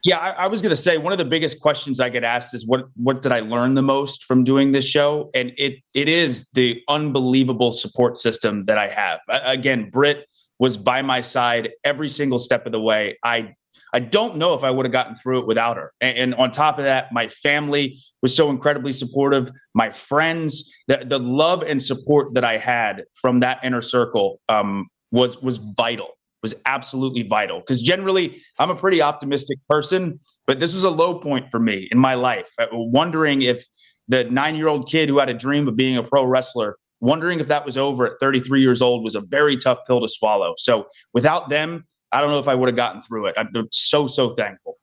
[0.07, 2.55] Yeah, I, I was going to say one of the biggest questions I get asked
[2.55, 5.31] is what what did I learn the most from doing this show?
[5.35, 9.19] And it it is the unbelievable support system that I have.
[9.29, 10.29] Again, Britt
[10.61, 13.19] was by my side every single step of the way.
[13.25, 13.57] I
[13.93, 15.93] I don't know if I would have gotten through it without her.
[16.01, 19.51] And, and, on top of that, my family was so incredibly supportive.
[19.75, 24.87] My friends, the, the love and support that I had from that inner circle um,
[25.11, 26.16] was was vital
[26.47, 31.18] was absolutely vital because generally I'm a pretty optimistic person, but this was a low
[31.18, 32.49] point for me in my life.
[32.70, 33.66] Wondering if
[34.07, 37.40] the nine year old kid who had a dream of being a pro wrestler, wondering
[37.40, 40.55] if that was over at 33 years old was a very tough pill to swallow.
[40.57, 43.34] So without them, I don't know if I would have gotten through it.
[43.36, 44.78] I'm so, so thankful.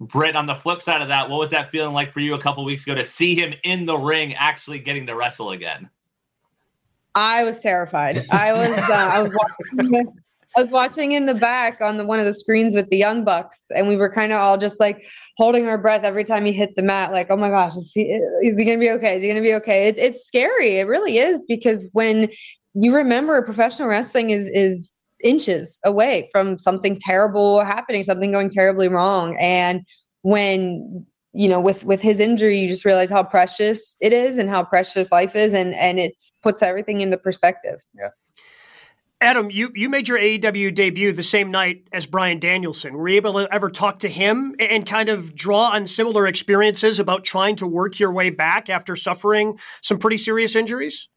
[0.00, 2.40] Britt, on the flip side of that, what was that feeling like for you a
[2.40, 5.88] couple weeks ago to see him in the ring actually getting to wrestle again?
[7.14, 8.24] I was terrified.
[8.30, 10.12] I was uh, I was watching
[10.56, 13.24] I was watching in the back on the one of the screens with the young
[13.24, 15.04] bucks, and we were kind of all just like
[15.36, 17.12] holding our breath every time he hit the mat.
[17.12, 19.16] Like, oh my gosh, is he, is he gonna be okay?
[19.16, 19.88] Is he gonna be okay?
[19.88, 20.76] It, it's scary.
[20.78, 22.28] It really is because when
[22.74, 24.90] you remember professional wrestling is is
[25.22, 29.82] inches away from something terrible happening, something going terribly wrong, and
[30.22, 34.48] when you know with with his injury you just realize how precious it is and
[34.48, 38.08] how precious life is and and it puts everything into perspective yeah
[39.20, 42.94] Adam, you, you made your AEW debut the same night as Bryan Danielson.
[42.94, 47.00] Were you able to ever talk to him and kind of draw on similar experiences
[47.00, 51.08] about trying to work your way back after suffering some pretty serious injuries?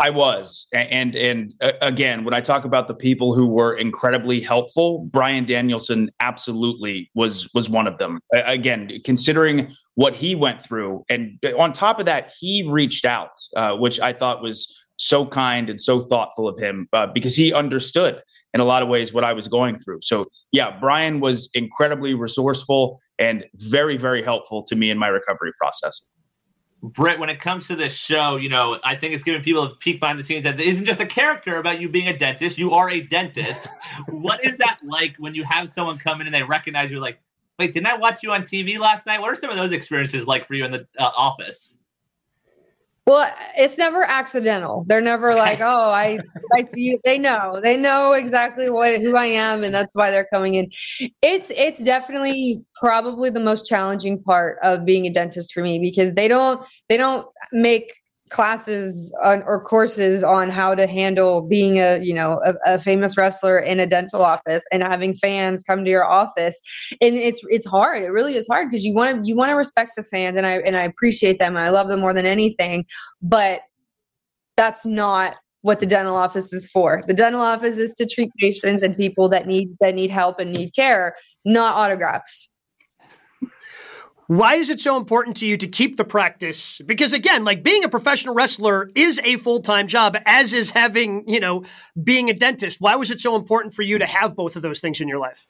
[0.00, 4.40] I was, and and uh, again, when I talk about the people who were incredibly
[4.40, 8.18] helpful, Bryan Danielson absolutely was was one of them.
[8.32, 13.76] Again, considering what he went through, and on top of that, he reached out, uh,
[13.76, 18.22] which I thought was so kind and so thoughtful of him uh, because he understood
[18.52, 20.00] in a lot of ways what I was going through.
[20.02, 25.52] So, yeah, Bryan was incredibly resourceful and very, very helpful to me in my recovery
[25.58, 26.02] process.
[26.82, 29.74] Britt, when it comes to this show, you know, I think it's giving people a
[29.76, 32.58] peek behind the scenes that it isn't just a character about you being a dentist.
[32.58, 33.68] You are a dentist.
[34.08, 37.00] what is that like when you have someone come in and they recognize you?
[37.00, 37.20] Like,
[37.58, 39.20] wait, didn't I watch you on TV last night?
[39.20, 41.78] What are some of those experiences like for you in the uh, office?
[43.06, 44.84] Well, it's never accidental.
[44.86, 45.38] They're never okay.
[45.38, 46.18] like, "Oh, I
[46.54, 47.60] I see you." They know.
[47.62, 50.70] They know exactly what who I am and that's why they're coming in.
[51.20, 56.14] It's it's definitely probably the most challenging part of being a dentist for me because
[56.14, 57.92] they don't they don't make
[58.34, 63.16] classes on, or courses on how to handle being a you know a, a, famous
[63.16, 66.60] wrestler in a dental office and having fans come to your office.
[67.00, 68.02] And it's it's hard.
[68.02, 70.46] It really is hard because you want to you want to respect the fans and
[70.46, 72.84] I and I appreciate them and I love them more than anything.
[73.22, 73.60] But
[74.56, 77.04] that's not what the dental office is for.
[77.06, 80.52] The dental office is to treat patients and people that need that need help and
[80.52, 81.14] need care
[81.44, 82.48] not autographs
[84.26, 86.80] why is it so important to you to keep the practice?
[86.86, 91.28] Because again, like being a professional wrestler is a full time job, as is having,
[91.28, 91.64] you know,
[92.02, 92.80] being a dentist.
[92.80, 95.18] Why was it so important for you to have both of those things in your
[95.18, 95.46] life?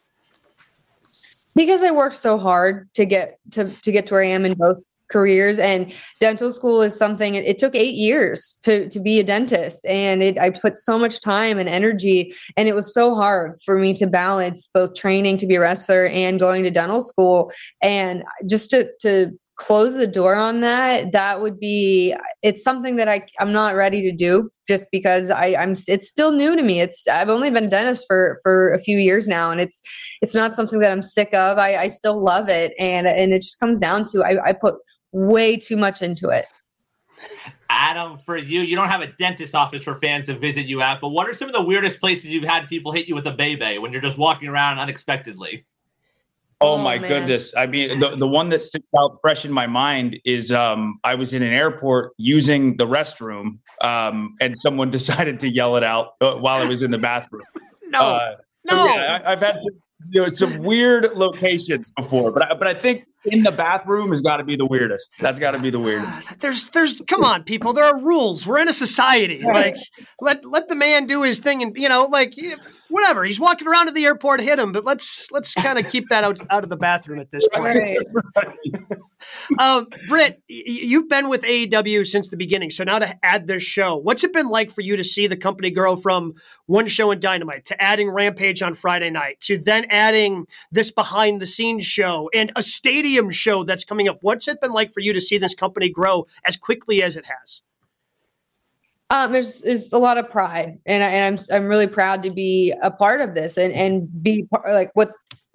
[1.54, 4.54] Because I worked so hard to get to to get to where I am in
[4.54, 9.24] both careers and dental school is something it, took eight years to to be a
[9.24, 13.58] dentist and it, i put so much time and energy and it was so hard
[13.64, 17.52] for me to balance both training to be a wrestler and going to dental school
[17.82, 23.08] and just to to close the door on that that would be it's something that
[23.08, 26.80] i i'm not ready to do just because i i'm it's still new to me.
[26.80, 29.80] It's i've only been a dentist for for a few years now and it's
[30.22, 31.58] it's not something that i'm sick of.
[31.58, 34.74] I i still love it and and it just comes down to i, I put
[35.14, 36.46] way too much into it.
[37.70, 41.00] Adam, for you, you don't have a dentist office for fans to visit you at,
[41.00, 43.32] but what are some of the weirdest places you've had people hit you with a
[43.32, 45.64] bebe when you're just walking around unexpectedly?
[46.60, 47.08] Oh, oh my man.
[47.08, 47.54] goodness.
[47.56, 51.14] I mean, the, the one that sticks out fresh in my mind is um, I
[51.14, 56.14] was in an airport using the restroom um, and someone decided to yell it out
[56.20, 57.42] uh, while I was in the bathroom.
[57.88, 58.00] no.
[58.00, 58.36] Uh,
[58.66, 58.94] so no.
[58.94, 59.58] Yeah, I, have had
[60.12, 64.20] you know, some weird locations before, but I, but I think in the bathroom has
[64.20, 65.10] got to be the weirdest.
[65.18, 66.12] That's got to be the weirdest.
[66.40, 67.72] There's there's come on, people.
[67.72, 68.46] There are rules.
[68.46, 69.42] We're in a society.
[69.42, 69.76] Like
[70.20, 72.34] let let the man do his thing, and you know, like
[72.88, 73.24] whatever.
[73.24, 74.72] He's walking around to the airport, hit him.
[74.72, 77.76] But let's let's kind of keep that out out of the bathroom at this point.
[77.76, 77.98] Right.
[79.58, 82.70] um, Britt, you've been with AEW since the beginning.
[82.70, 85.36] So now to add this show, what's it been like for you to see the
[85.36, 86.34] company grow from
[86.66, 91.40] one show in Dynamite to adding Rampage on Friday night to then adding this behind
[91.40, 94.18] the scenes show and a stadium show that's coming up?
[94.22, 97.24] What's it been like for you to see this company grow as quickly as it
[97.24, 97.62] has?
[99.10, 102.30] Um, there's, there's a lot of pride, and, I, and I'm I'm really proud to
[102.30, 105.12] be a part of this and and be part, like what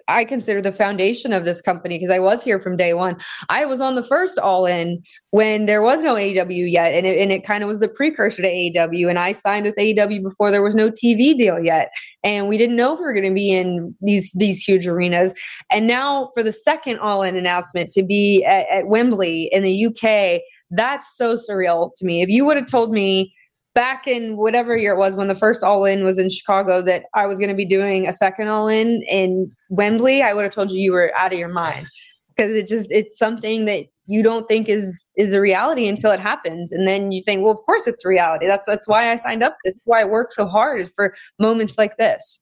[0.10, 3.18] I consider the foundation of this company because I was here from day one.
[3.48, 7.20] I was on the first All In when there was no AEW yet, and it,
[7.20, 9.10] and it kind of was the precursor to AEW.
[9.10, 11.92] And I signed with AEW before there was no TV deal yet,
[12.24, 15.34] and we didn't know if we were going to be in these these huge arenas.
[15.72, 19.86] And now for the second All In announcement to be at, at Wembley in the
[19.86, 20.42] UK,
[20.72, 22.22] that's so surreal to me.
[22.22, 23.34] If you would have told me
[23.80, 27.06] back in whatever year it was when the first All In was in Chicago that
[27.14, 30.52] I was going to be doing a second All In in Wembley, I would have
[30.52, 31.88] told you you were out of your mind.
[32.36, 36.22] Because it just it's something that you don't think is is a reality until it
[36.22, 38.48] happens and then you think well of course it's reality.
[38.48, 39.58] That's that's why i signed up.
[39.66, 42.40] This is why i work so hard is for moments like this.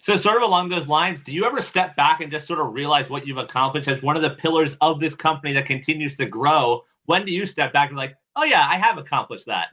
[0.00, 2.74] So sort of along those lines do you ever step back and just sort of
[2.74, 6.26] realize what you've accomplished as one of the pillars of this company that continues to
[6.26, 6.82] grow?
[7.04, 9.70] When do you step back and like oh yeah i have accomplished that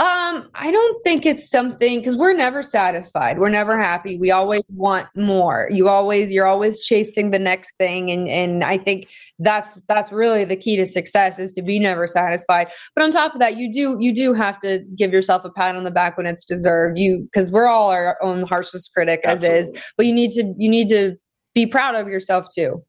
[0.00, 3.40] um, I don't think it's something because we're never satisfied.
[3.40, 4.16] We're never happy.
[4.16, 5.68] We always want more.
[5.72, 9.08] You always you're always chasing the next thing, and and I think
[9.40, 12.68] that's that's really the key to success is to be never satisfied.
[12.94, 15.74] But on top of that, you do you do have to give yourself a pat
[15.74, 16.96] on the back when it's deserved.
[16.96, 20.70] You because we're all our own harshest critic as is, but you need to you
[20.70, 21.16] need to
[21.54, 22.84] be proud of yourself too.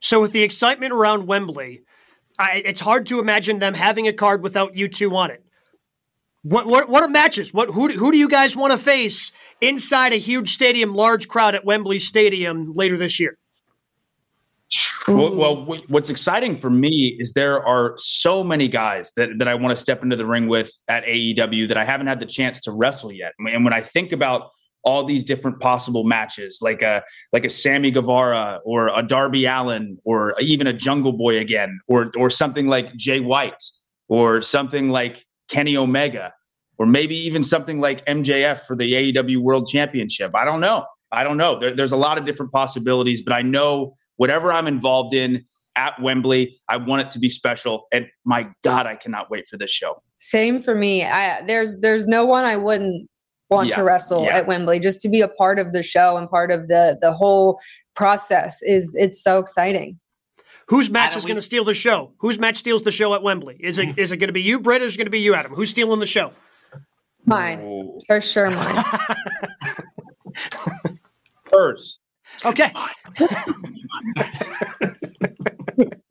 [0.00, 1.82] So with the excitement around Wembley,
[2.42, 5.44] I, it's hard to imagine them having a card without you two on it.
[6.42, 7.54] What what what are matches?
[7.54, 9.30] What who who do you guys want to face
[9.60, 13.38] inside a huge stadium, large crowd at Wembley Stadium later this year?
[15.06, 19.54] Well, well, what's exciting for me is there are so many guys that, that I
[19.54, 22.60] want to step into the ring with at AEW that I haven't had the chance
[22.62, 23.34] to wrestle yet.
[23.38, 24.50] And when I think about
[24.84, 27.02] all these different possible matches, like a
[27.32, 32.10] like a Sammy Guevara or a Darby Allin or even a Jungle Boy again, or
[32.16, 33.62] or something like Jay White
[34.08, 36.32] or something like Kenny Omega,
[36.78, 40.32] or maybe even something like MJF for the AEW World Championship.
[40.34, 40.84] I don't know.
[41.12, 41.58] I don't know.
[41.58, 45.44] There, there's a lot of different possibilities, but I know whatever I'm involved in
[45.76, 47.86] at Wembley, I want it to be special.
[47.92, 50.02] And my God, I cannot wait for this show.
[50.18, 51.04] Same for me.
[51.04, 53.08] I, there's there's no one I wouldn't
[53.52, 54.38] want yeah, to wrestle yeah.
[54.38, 54.80] at Wembley.
[54.80, 57.60] Just to be a part of the show and part of the the whole
[57.94, 59.98] process is it's so exciting.
[60.68, 62.12] Whose match is going to steal the show?
[62.18, 63.56] Whose match steals the show at Wembley?
[63.60, 64.00] Is it hmm.
[64.00, 65.52] is it going to be you, Britt, or is it going to be you, Adam?
[65.52, 66.32] Who's stealing the show?
[67.24, 68.00] Mine, oh.
[68.06, 68.84] for sure, mine.
[71.52, 72.00] Hers.
[72.44, 72.72] Okay.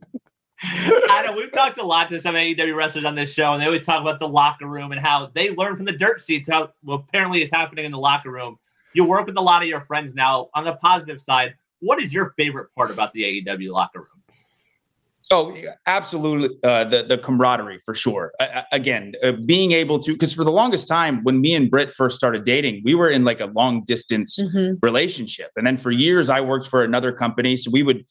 [0.64, 3.82] Adam, we've talked a lot to some AEW wrestlers on this show, and they always
[3.82, 6.97] talk about the locker room and how they learn from the dirt sheets how well,
[7.07, 8.57] apparently is happening in the locker room.
[8.93, 10.49] You work with a lot of your friends now.
[10.53, 14.07] On the positive side, what is your favorite part about the AEW locker room?
[15.32, 15.55] Oh,
[15.88, 16.57] absolutely.
[16.62, 18.34] Uh, the the camaraderie for sure.
[18.39, 21.93] Uh, again, uh, being able to because for the longest time when me and Britt
[21.93, 24.74] first started dating, we were in like a long distance mm-hmm.
[24.82, 28.05] relationship, and then for years I worked for another company, so we would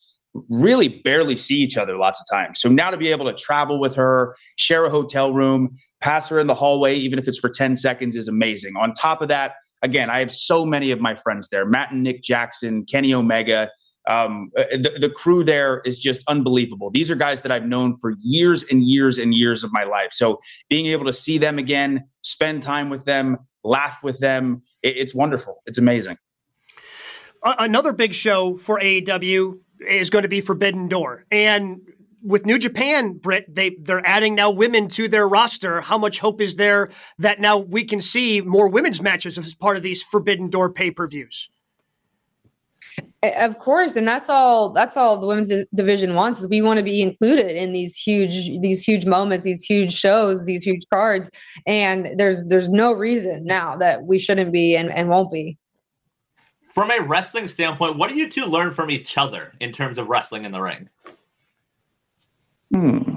[0.49, 2.61] really barely see each other lots of times.
[2.61, 6.39] So now to be able to travel with her, share a hotel room, pass her
[6.39, 8.74] in the hallway, even if it's for ten seconds, is amazing.
[8.76, 12.03] On top of that, again, I have so many of my friends there Matt and
[12.03, 13.70] Nick Jackson, Kenny Omega.
[14.11, 16.91] Um, uh, the, the crew there is just unbelievable.
[16.91, 20.12] These are guys that I've known for years and years and years of my life.
[20.12, 24.97] So being able to see them again, spend time with them, laugh with them, it,
[24.97, 25.62] it's wonderful.
[25.66, 26.16] It's amazing.
[27.45, 29.59] Another big show for AEW
[29.89, 31.26] is going to be Forbidden Door.
[31.31, 31.81] And
[32.22, 35.81] with New Japan, Britt, they they're adding now women to their roster.
[35.81, 39.76] How much hope is there that now we can see more women's matches as part
[39.76, 41.49] of these Forbidden Door pay per views?
[43.22, 44.72] Of course, and that's all.
[44.72, 48.61] That's all the women's division wants is we want to be included in these huge,
[48.61, 51.31] these huge moments, these huge shows, these huge cards.
[51.66, 55.59] And there's there's no reason now that we shouldn't be and, and won't be.
[56.81, 60.09] From a wrestling standpoint, what do you two learn from each other in terms of
[60.09, 60.89] wrestling in the ring?
[62.74, 63.16] Hmm.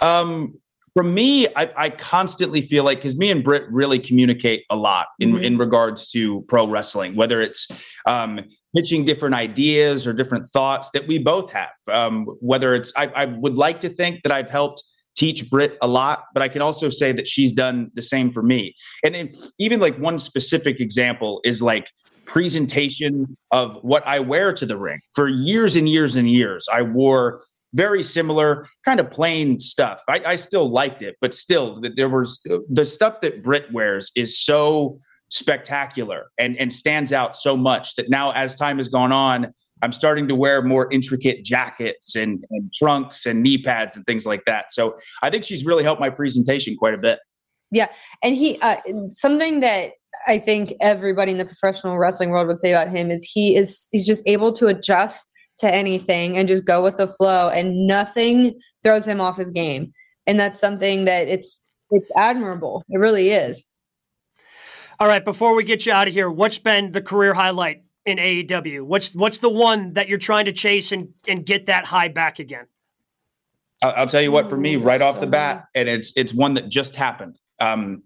[0.00, 0.54] Um,
[0.94, 5.08] for me, I, I constantly feel like because me and Britt really communicate a lot
[5.18, 5.42] in, mm-hmm.
[5.42, 7.66] in regards to pro wrestling, whether it's
[8.08, 8.38] um,
[8.76, 11.70] pitching different ideas or different thoughts that we both have.
[11.90, 14.84] Um, whether it's, I, I would like to think that I've helped
[15.16, 18.44] teach Britt a lot, but I can also say that she's done the same for
[18.44, 18.76] me.
[19.04, 21.90] And even like one specific example is like
[22.28, 25.00] presentation of what I wear to the ring.
[25.14, 27.40] For years and years and years, I wore
[27.74, 30.02] very similar, kind of plain stuff.
[30.08, 34.40] I, I still liked it, but still, there was the stuff that Britt wears is
[34.40, 34.98] so
[35.30, 39.52] spectacular and and stands out so much that now, as time has gone on,
[39.82, 44.26] I'm starting to wear more intricate jackets and, and trunks and knee pads and things
[44.26, 44.72] like that.
[44.72, 47.18] So I think she's really helped my presentation quite a bit.
[47.70, 47.88] Yeah,
[48.22, 48.76] and he uh,
[49.10, 49.92] something that
[50.28, 53.88] I think everybody in the professional wrestling world would say about him is he is
[53.90, 58.60] he's just able to adjust to anything and just go with the flow and nothing
[58.84, 59.92] throws him off his game.
[60.26, 62.84] And that's something that it's it's admirable.
[62.90, 63.64] It really is.
[65.00, 68.18] All right before we get you out of here what's been the career highlight in
[68.18, 72.08] AEW what's what's the one that you're trying to chase and and get that high
[72.08, 72.66] back again?
[73.82, 76.54] I'll, I'll tell you what, for me, right off the bat, and it's it's one
[76.54, 77.38] that just happened.
[77.60, 78.04] Um,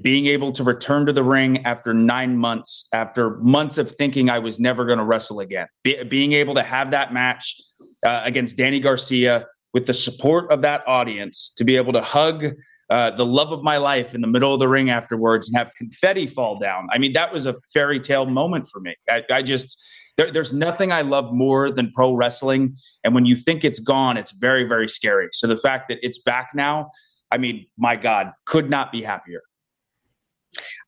[0.00, 4.38] being able to return to the ring after nine months, after months of thinking I
[4.38, 7.60] was never going to wrestle again, Be, being able to have that match
[8.06, 12.46] uh, against Danny Garcia with the support of that audience, to be able to hug
[12.90, 15.70] uh, the love of my life in the middle of the ring afterwards and have
[15.76, 16.88] confetti fall down.
[16.92, 18.94] I mean, that was a fairy tale moment for me.
[19.10, 19.82] I, I just
[20.16, 22.76] there, there's nothing I love more than pro wrestling.
[23.02, 25.28] And when you think it's gone, it's very, very scary.
[25.32, 26.90] So the fact that it's back now,
[27.34, 29.42] I mean, my God, could not be happier.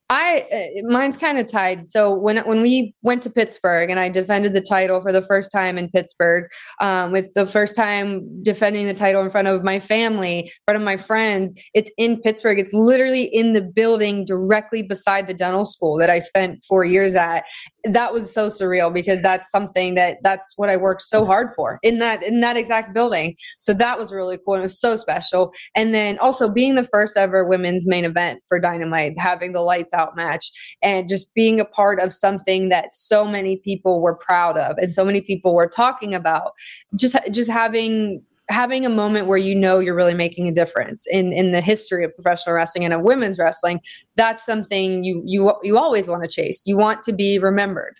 [0.08, 1.84] I uh, mine's kind of tied.
[1.84, 5.50] So when when we went to Pittsburgh and I defended the title for the first
[5.50, 6.44] time in Pittsburgh,
[6.80, 10.76] um, with the first time defending the title in front of my family, in front
[10.76, 12.60] of my friends, it's in Pittsburgh.
[12.60, 17.16] It's literally in the building directly beside the dental school that I spent four years
[17.16, 17.44] at.
[17.82, 21.80] That was so surreal because that's something that that's what I worked so hard for
[21.82, 23.34] in that in that exact building.
[23.58, 25.52] So that was really cool and it was so special.
[25.74, 29.94] And then also being the first ever women's main event for Dynamite, having the lights
[29.96, 34.56] out match and just being a part of something that so many people were proud
[34.56, 36.52] of and so many people were talking about.
[36.94, 41.32] Just just having having a moment where you know you're really making a difference in
[41.32, 43.80] in the history of professional wrestling and of women's wrestling
[44.14, 46.62] that's something you you you always want to chase.
[46.66, 47.96] You want to be remembered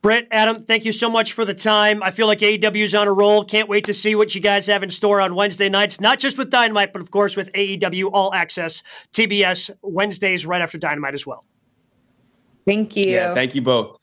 [0.00, 2.02] Britt, Adam, thank you so much for the time.
[2.04, 3.44] I feel like AEW's on a roll.
[3.44, 6.38] Can't wait to see what you guys have in store on Wednesday nights, not just
[6.38, 11.26] with Dynamite, but of course with AEW All Access TBS Wednesdays right after Dynamite as
[11.26, 11.44] well.
[12.64, 13.06] Thank you.
[13.06, 13.98] Yeah, thank you both.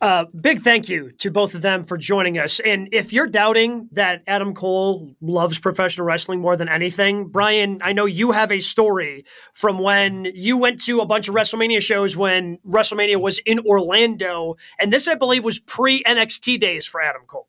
[0.00, 2.60] Uh, big thank you to both of them for joining us.
[2.60, 7.92] And if you're doubting that Adam Cole loves professional wrestling more than anything, Brian, I
[7.92, 9.24] know you have a story
[9.54, 14.56] from when you went to a bunch of WrestleMania shows when WrestleMania was in Orlando.
[14.78, 17.48] And this, I believe, was pre NXT days for Adam Cole.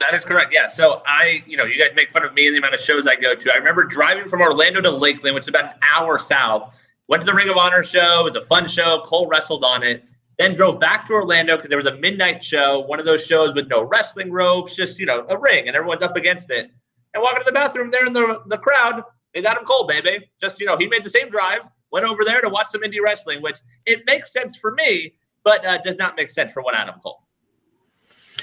[0.00, 0.52] That is correct.
[0.52, 0.66] Yeah.
[0.66, 3.06] So I, you know, you guys make fun of me and the amount of shows
[3.06, 3.54] I go to.
[3.54, 6.76] I remember driving from Orlando to Lakeland, which is about an hour south.
[7.06, 8.26] Went to the Ring of Honor show.
[8.26, 9.00] It was a fun show.
[9.04, 10.04] Cole wrestled on it
[10.38, 13.54] then drove back to Orlando because there was a midnight show, one of those shows
[13.54, 16.70] with no wrestling ropes, just you know a ring, and everyone's up against it.
[17.14, 19.02] And walking to the bathroom there in the the crowd
[19.34, 20.30] is Adam Cole, baby.
[20.40, 23.02] Just you know, he made the same drive, went over there to watch some indie
[23.02, 26.74] wrestling, which it makes sense for me, but uh, does not make sense for one
[26.74, 27.22] Adam Cole.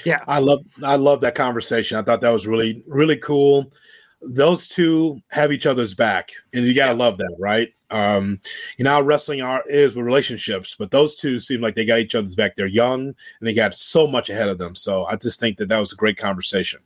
[0.04, 1.96] Yeah, I love I love that conversation.
[1.96, 3.72] I thought that was really really cool.
[4.20, 6.98] Those two have each other's back, and you gotta yeah.
[6.98, 7.70] love that, right?
[7.90, 8.40] Um,
[8.76, 12.00] you know how wrestling are, is with relationships, but those two seem like they got
[12.00, 12.56] each other's back.
[12.56, 14.74] They're young and they got so much ahead of them.
[14.74, 16.80] So I just think that that was a great conversation.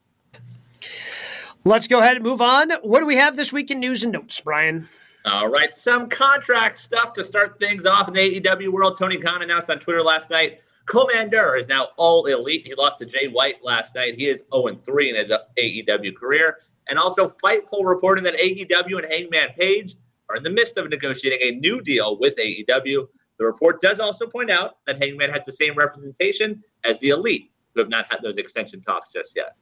[1.65, 2.71] Let's go ahead and move on.
[2.83, 4.89] What do we have this week in news and notes, Brian?
[5.27, 8.99] All right, some contract stuff to start things off in the AEW world.
[8.99, 12.67] Tony Khan announced on Twitter last night Komander is now all elite.
[12.67, 14.17] He lost to Jay White last night.
[14.17, 16.59] He is 0 3 in his AEW career.
[16.89, 19.95] And also, Fightful reporting that AEW and Hangman Page
[20.31, 23.07] are in the midst of negotiating a new deal with AEW.
[23.39, 27.51] The report does also point out that Hangman has the same representation as the Elite,
[27.75, 29.57] who have not had those extension talks just yet.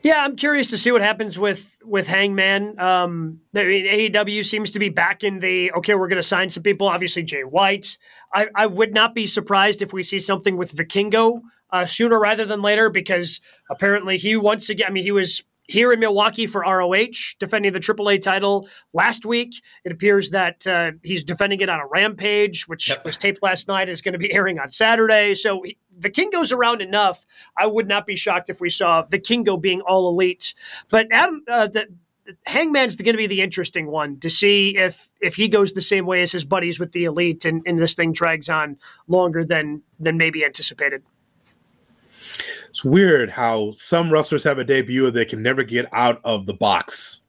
[0.00, 2.80] Yeah, I'm curious to see what happens with with Hangman.
[2.80, 5.94] Um, I mean, AEW seems to be back in the okay.
[5.94, 6.88] We're going to sign some people.
[6.88, 7.96] Obviously, Jay White.
[8.34, 12.44] I, I would not be surprised if we see something with Vikingo uh, sooner rather
[12.44, 13.40] than later because
[13.70, 14.88] apparently he once again.
[14.88, 19.54] I mean, he was here in Milwaukee for ROH, defending the AAA title last week.
[19.84, 23.04] It appears that uh, he's defending it on a Rampage, which yep.
[23.04, 25.34] was taped last night, is going to be airing on Saturday.
[25.34, 27.26] So he, the King goes around enough.
[27.56, 30.54] I would not be shocked if we saw Vikingo being all elite.
[30.90, 31.86] But Adam, uh, the,
[32.44, 36.06] Hangman's going to be the interesting one to see if if he goes the same
[36.06, 38.76] way as his buddies with the elite, and, and this thing drags on
[39.08, 41.02] longer than than maybe anticipated
[42.72, 46.54] it's weird how some wrestlers have a debut they can never get out of the
[46.54, 47.20] box.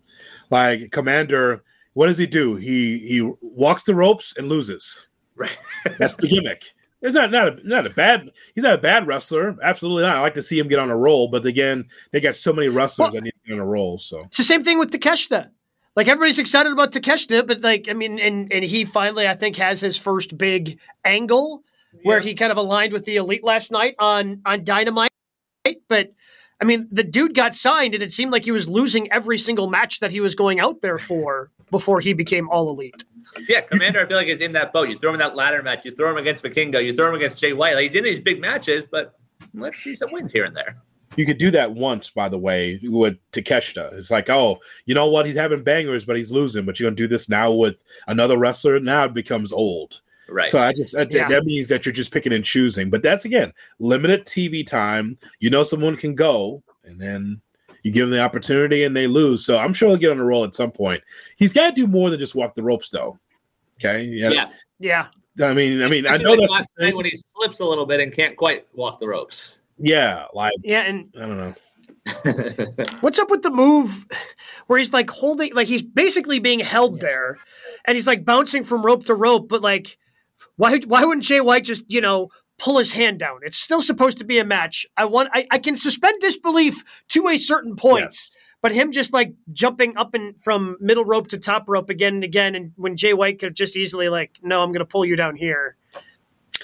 [0.49, 1.59] Like Komander,
[1.95, 2.55] what does he do?
[2.55, 5.05] He he walks the ropes and loses.
[5.35, 5.57] Right.
[5.99, 6.63] That's the gimmick.
[7.01, 8.31] It's not not a, not a bad.
[8.55, 9.57] He's not a bad wrestler.
[9.61, 10.15] Absolutely not.
[10.15, 12.69] I like to see him get on a roll, but again, they got so many
[12.69, 13.99] wrestlers well, that need to get on a roll.
[13.99, 15.49] So it's the same thing with Takeshita.
[15.97, 19.57] Like everybody's excited about Takeshita, but like I mean, and and he finally I think
[19.57, 21.63] has his first big angle
[22.03, 25.11] where he kind of aligned with the elite last night on on Dynamite
[25.88, 26.14] but
[26.61, 29.70] I mean, the dude got signed, and it seemed like he was losing every single
[29.70, 33.03] match that he was going out there for before he became all elite.
[33.49, 34.89] Yeah, Komander, I feel like is in that boat.
[34.89, 37.16] You throw him in that ladder match, you throw him against Vikingo, you throw him
[37.16, 37.76] against Jay White.
[37.76, 39.18] Like he's in these big matches, but
[39.53, 40.78] let's see some wins here and there.
[41.16, 43.93] You could do that once, by the way, with Takeshita.
[43.93, 45.26] It's like, oh, you know what?
[45.26, 46.66] He's having bangers, but he's losing.
[46.66, 48.80] But you're gonna do this now with another wrestler.
[48.80, 50.01] Now it becomes old.
[50.30, 50.49] Right.
[50.49, 51.28] So I just yeah.
[51.28, 52.89] that means that you're just picking and choosing.
[52.89, 55.17] But that's again limited TV time.
[55.39, 57.41] You know, someone can go, and then
[57.84, 59.45] You give them the opportunity and they lose.
[59.45, 61.03] So I'm sure he'll get on the roll at some point.
[61.36, 63.19] He's got to do more than just walk the ropes, though.
[63.76, 64.03] Okay.
[64.05, 64.30] Yeah.
[64.30, 64.63] Yes.
[64.80, 65.07] Yeah.
[65.41, 67.86] I mean, I mean, Especially I know like that's the when he slips a little
[67.86, 69.61] bit and can't quite walk the ropes.
[69.80, 71.55] Yeah, like yeah, and I don't know.
[73.01, 74.05] What's up with the move
[74.67, 77.39] where he's like holding, like he's basically being held there,
[77.86, 79.97] and he's like bouncing from rope to rope, but like,
[80.55, 83.39] why why wouldn't Jay White just you know pull his hand down?
[83.43, 84.85] It's still supposed to be a match.
[84.97, 88.05] I want I, I can suspend disbelief to a certain point.
[88.05, 88.35] Yes.
[88.61, 92.23] But him just like jumping up and from middle rope to top rope again and
[92.23, 95.05] again, and when Jay White could have just easily like, no, I'm going to pull
[95.05, 95.75] you down here.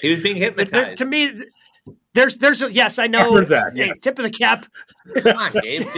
[0.00, 0.96] He was being hypnotized.
[0.96, 1.30] to me,
[2.14, 3.18] there's, there's a yes, I know.
[3.18, 3.74] I heard that.
[3.74, 4.00] Hey, yes.
[4.00, 4.64] Tip of the cap.
[5.14, 5.86] Come on, Gabe.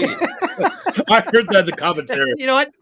[1.08, 2.34] I heard that in the commentary.
[2.36, 2.72] you know what?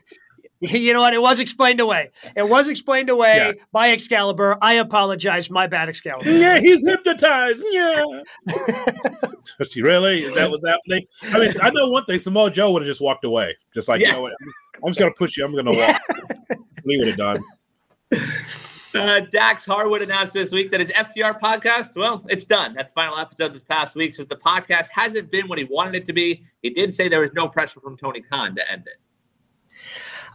[0.70, 1.14] You know what?
[1.14, 2.10] It was explained away.
[2.36, 3.70] It was explained away yes.
[3.70, 4.58] by Excalibur.
[4.60, 5.48] I apologize.
[5.48, 6.30] My bad, Excalibur.
[6.30, 7.64] Yeah, he's hypnotized.
[7.70, 8.02] Yeah.
[9.70, 10.22] she really?
[10.22, 11.06] Is that what's happening?
[11.32, 12.18] I mean, I know one thing.
[12.18, 13.56] Samoa Joe would have just walked away.
[13.72, 14.08] Just like, yes.
[14.08, 14.34] you know what?
[14.84, 15.46] I'm just going to push you.
[15.46, 16.02] I'm going to walk.
[16.84, 17.42] we would have done.
[18.94, 22.74] Uh, Dax Harwood announced this week that his FTR podcast, well, it's done.
[22.74, 26.04] That final episode this past week says the podcast hasn't been what he wanted it
[26.06, 26.42] to be.
[26.62, 28.98] He did say there was no pressure from Tony Khan to end it.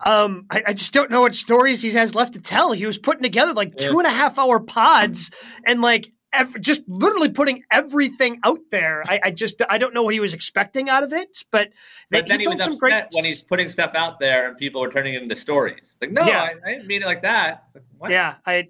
[0.03, 2.71] Um, I, I, just don't know what stories he has left to tell.
[2.71, 5.31] He was putting together like two and a half hour pods
[5.65, 9.03] and like ev- just literally putting everything out there.
[9.07, 11.69] I, I, just I don't know what he was expecting out of it, but,
[12.09, 13.05] they, but then he, he was upset great...
[13.13, 15.95] when he's putting stuff out there and people are turning it into stories.
[16.01, 16.41] Like, no, yeah.
[16.41, 17.65] I, I, didn't mean it like that.
[17.99, 18.69] Like, yeah, I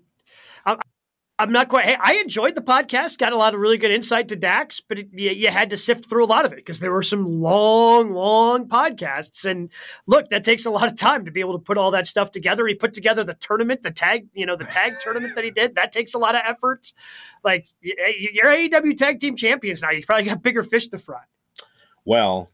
[1.38, 1.86] I'm not quite.
[1.86, 3.18] Hey, I enjoyed the podcast.
[3.18, 5.78] Got a lot of really good insight to Dax, but it, you, you, had to
[5.78, 9.44] sift through a lot of it because there were some long, long podcasts.
[9.44, 9.70] And
[10.08, 12.32] look, that takes a lot of time to be able to put all that stuff
[12.32, 12.66] together.
[12.66, 15.76] He put together the tournament, the tag, you know, the tag tournament that he did.
[15.76, 16.94] That takes a lot of effort.
[17.44, 19.92] Like you're AEW tag team champions now.
[19.92, 21.24] You probably got bigger fish to fry.
[22.06, 22.50] Well,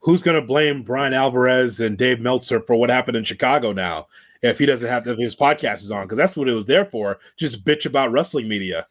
[0.00, 4.06] who's going to blame Bryan Alvarez and Dave Meltzer for what happened in Chicago now?
[4.42, 6.66] If he doesn't have to, if his podcast is on, because that's what it was
[6.66, 7.18] there for.
[7.36, 8.86] Just bitch about wrestling media.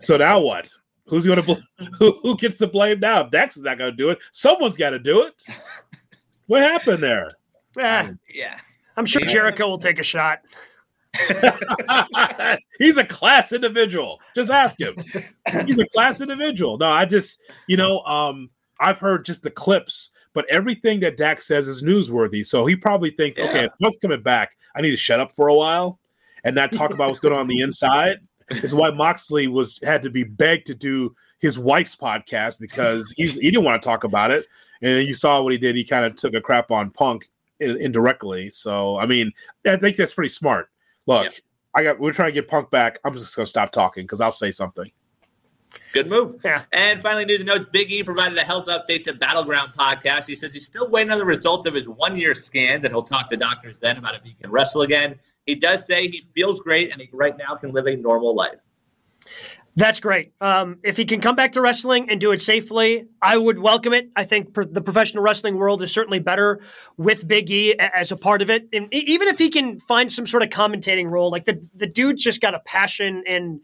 [0.00, 0.70] So now what?
[1.06, 3.20] Who's going to bl- who, who gets to blame now?
[3.20, 5.42] If Dax is not going to do it, someone's got to do it.
[6.48, 7.28] What happened there?
[7.76, 8.58] Eh, yeah,
[8.96, 10.42] I'm sure Jericho will take a shot.
[12.78, 14.20] He's a class individual.
[14.36, 14.94] Just ask him.
[15.64, 16.78] He's a class individual.
[16.78, 21.46] No, I just, you know, um, I've heard just the clips but everything that Dax
[21.46, 22.44] says is newsworthy.
[22.44, 23.46] So he probably thinks, yeah.
[23.46, 25.98] okay, if Punk's coming back, I need to shut up for a while
[26.44, 28.18] and not talk about what's going on on the inside.
[28.50, 33.36] Is why Moxley was had to be begged to do his wife's podcast because he's
[33.38, 34.44] he didn't want to talk about it.
[34.82, 35.74] And you saw what he did.
[35.74, 38.50] He kind of took a crap on Punk indirectly.
[38.50, 39.32] So I mean,
[39.66, 40.68] I think that's pretty smart.
[41.06, 41.30] Look, yeah.
[41.74, 42.98] I got we're trying to get Punk back.
[43.04, 44.92] I'm just gonna stop talking because I'll say something.
[45.92, 46.40] Good move.
[46.44, 46.62] Yeah.
[46.72, 50.26] And finally, news and notes Big E provided a health update to Battleground podcast.
[50.26, 53.02] He says he's still waiting on the results of his one year scan, that he'll
[53.02, 55.18] talk to doctors then about if he can wrestle again.
[55.46, 58.60] He does say he feels great and he right now can live a normal life.
[59.78, 60.32] That's great.
[60.40, 63.92] Um, if he can come back to wrestling and do it safely, I would welcome
[63.92, 64.08] it.
[64.16, 66.60] I think the professional wrestling world is certainly better
[66.96, 68.66] with Big E as a part of it.
[68.72, 72.22] And even if he can find some sort of commentating role, like the the dude's
[72.22, 73.60] just got a passion and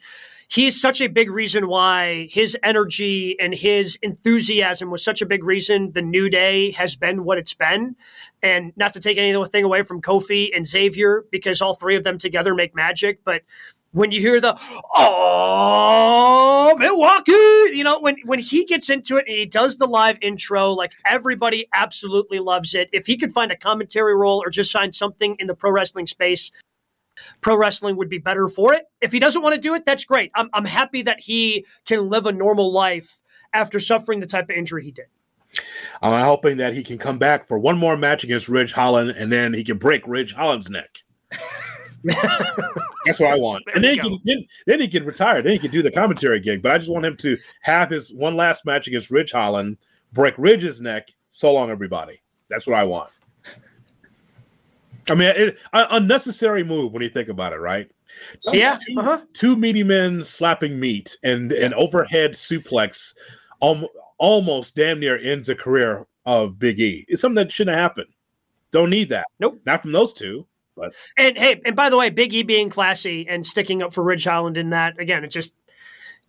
[0.53, 5.27] he is such a big reason why his energy and his enthusiasm was such a
[5.27, 7.97] big reason the New Day has been what it's been.
[8.43, 12.19] And not to take anything away from Kofi and Xavier, because all three of them
[12.19, 13.21] together make magic.
[13.25, 13.41] But
[13.93, 14.59] when you hear the
[14.95, 17.33] oh Milwaukee,
[17.75, 20.93] you know when when he gets into it and he does the live intro, like
[21.07, 22.91] everybody absolutely loves it.
[22.93, 26.07] If he could find a commentary role or just find something in the pro wrestling
[26.07, 26.51] space
[27.41, 28.85] pro wrestling would be better for it.
[29.01, 30.31] If he doesn't want to do it, that's great.
[30.35, 33.21] I'm, I'm happy that he can live a normal life
[33.53, 35.07] after suffering the type of injury he did.
[36.01, 39.31] I'm hoping that he can come back for one more match against Ridge Holland and
[39.31, 40.99] then he can break Ridge Holland's neck.
[43.05, 43.63] That's what I want.
[43.75, 45.43] and then he, can, then, then, he can retire.
[45.43, 46.63] Then he can do the commentary gig.
[46.63, 49.79] But I just want him to have his one last match against Ridge Holland,
[50.13, 51.11] break Ridge's neck.
[51.29, 52.21] So long, everybody.
[52.49, 53.11] That's what I want.
[55.11, 57.91] I mean, it, an unnecessary move when you think about it, right?
[58.41, 59.21] Two, yeah, two, uh-huh.
[59.33, 63.15] two meaty men slapping meat and an overhead suplex,
[64.19, 67.05] almost damn near ends a career of Big E.
[67.09, 68.07] It's something that shouldn't happen.
[68.71, 69.27] Don't need that.
[69.41, 70.47] Nope, not from those two.
[70.77, 74.03] But and hey, and by the way, Big E being classy and sticking up for
[74.03, 75.53] Ridge Holland in that again, it just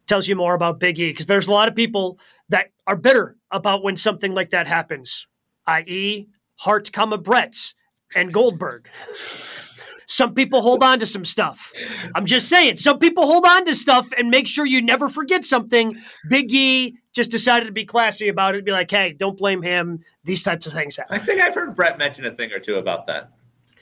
[0.08, 2.20] tells you more about Big E because there's a lot of people
[2.50, 5.28] that are bitter about when something like that happens,
[5.68, 7.74] i.e., Hart, comma Bretts
[8.16, 8.90] and Goldberg.
[9.12, 11.72] some people hold on to some stuff.
[12.16, 15.46] I'm just saying, some people hold on to stuff and make sure you never forget
[15.46, 15.98] something.
[16.30, 18.66] Big E just decided to be classy about it.
[18.66, 20.04] Be like, hey, don't blame him.
[20.24, 21.16] These types of things happen.
[21.16, 23.32] I think I've heard Bret mention a thing or two about that.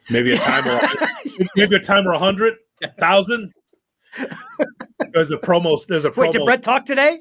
[0.10, 0.80] Maybe a timer,
[1.56, 2.56] maybe a timer, a hundred
[3.00, 3.54] thousand.
[5.14, 5.86] There's a promo.
[5.86, 6.18] There's a promo.
[6.18, 7.20] Wait, did Bret talk today?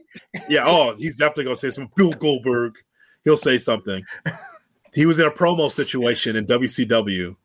[0.49, 0.65] Yeah.
[0.67, 2.75] Oh, he's definitely gonna say some Bill Goldberg.
[3.25, 4.05] He'll say something.
[4.93, 7.37] He was in a promo situation in WCW,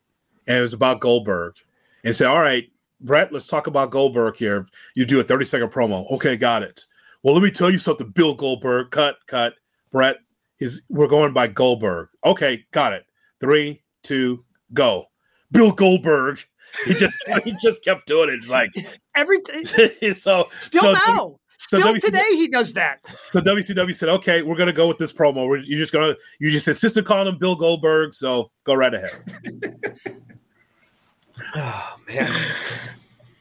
[0.47, 1.55] and it was about Goldberg.
[2.03, 2.69] And said, "All right,
[3.01, 4.67] Bret, let's talk about Goldberg here.
[4.95, 6.09] You do a 30 second promo.
[6.11, 6.85] Okay, got it.
[7.23, 8.91] Well, let me tell you something, Bill Goldberg.
[8.91, 9.55] Cut, cut.
[9.91, 10.17] Bret
[10.59, 12.09] is we're going by Goldberg.
[12.23, 13.05] Okay, got it.
[13.39, 14.43] Three, two,
[14.73, 15.05] go.
[15.51, 16.43] Bill Goldberg.
[16.85, 18.35] He just he just kept doing it.
[18.35, 18.71] It's like
[19.15, 19.63] everything.
[20.13, 21.39] so still so, now.
[21.57, 22.99] So Still WCW today he does that.
[23.31, 25.47] So WCW said, "Okay, we're gonna go with this promo.
[25.47, 29.11] We're, you're just gonna you just insisted calling him Bill Goldberg, so go right ahead."
[31.55, 32.31] Oh man.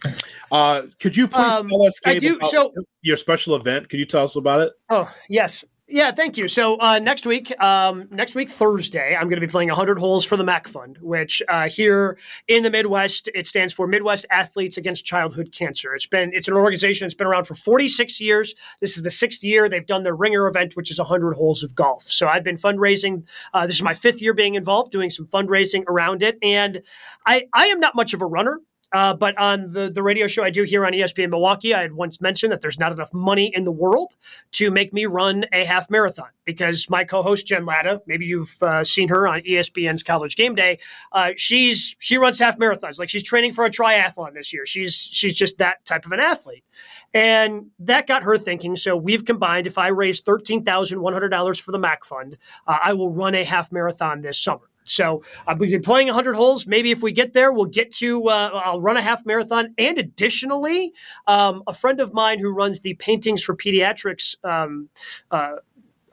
[0.53, 3.89] Uh, could you please Um, tell us, Gabe, do- about so- your special event?
[3.89, 4.73] Could you tell us about it?
[4.89, 5.65] Oh yes.
[5.87, 6.49] Yeah, thank you.
[6.49, 10.25] So uh, next week, um, next week Thursday, I'm going to be playing 100 holes
[10.25, 12.17] for the MACC Fund, which uh, here
[12.49, 15.95] in the Midwest, it stands for Midwest Athletes Against Childhood Cancer.
[15.95, 18.55] It's been it's an organization that's been around for 46 years.
[18.81, 21.75] This is the sixth year they've done their Ringer event, which is 100 holes of
[21.75, 22.11] golf.
[22.11, 23.25] So I've been fundraising.
[23.53, 26.83] Uh, this is my fifth year being involved, doing some fundraising around it, and
[27.27, 28.59] I I am not much of a runner.
[28.95, 31.95] Uh, but on the, the radio show I do here on ESPN Milwaukee, I had
[31.95, 34.15] once mentioned that there's not enough money in the world
[34.53, 38.85] to make me run a half marathon because my co-host Jen Lada, maybe you've uh,
[38.85, 40.79] seen her on ESPN's College Game Day,
[41.11, 43.01] uh, she's she runs half marathons.
[43.01, 44.65] Like she's training for a triathlon this year.
[44.65, 46.65] She's she's just that type of an athlete,
[47.13, 48.77] and that got her thinking.
[48.77, 49.67] So we've combined.
[49.67, 52.39] If I raise thirteen thousand one hundred dollars for the MACC Fund,
[52.69, 54.71] uh, I will run a half marathon this summer.
[54.85, 56.67] So I've been playing 100 holes.
[56.67, 59.75] Maybe if we get there, we'll get to, uh, I'll run a half marathon.
[59.79, 60.93] And additionally,
[61.27, 64.89] um, a friend of mine who runs the Paintings for Pediatrics um,
[65.31, 65.57] uh,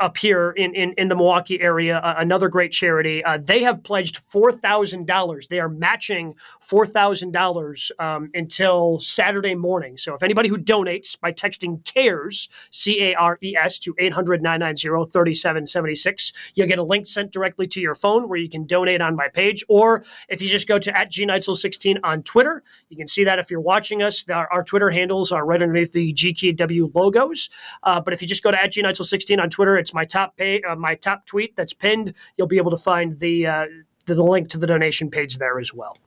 [0.02, 3.24] up here in, in, in the Milwaukee area, uh, another great charity.
[3.24, 5.48] Uh, they have pledged $4,000.
[5.48, 6.34] They are matching
[6.68, 9.98] $4,000 um, until Saturday morning.
[9.98, 14.42] So if anybody who donates by texting CARES, C A R E S, to 800
[14.42, 19.02] 990 3776, you'll get a link sent directly to your phone where you can donate
[19.02, 19.64] on my page.
[19.70, 23.52] Or if you just go to at gneitzel16 on Twitter, you can see that if
[23.52, 24.28] you're watching us.
[24.30, 27.50] Our, our Twitter handles are right underneath the GKW logos.
[27.84, 30.62] Uh, but if you just go to at gneitzel16 on Twitter, it's my top pay,
[30.62, 32.14] uh, my top tweet that's pinned.
[32.38, 33.66] You'll be able to find the, uh,
[34.06, 35.98] the the link to the donation page there as well.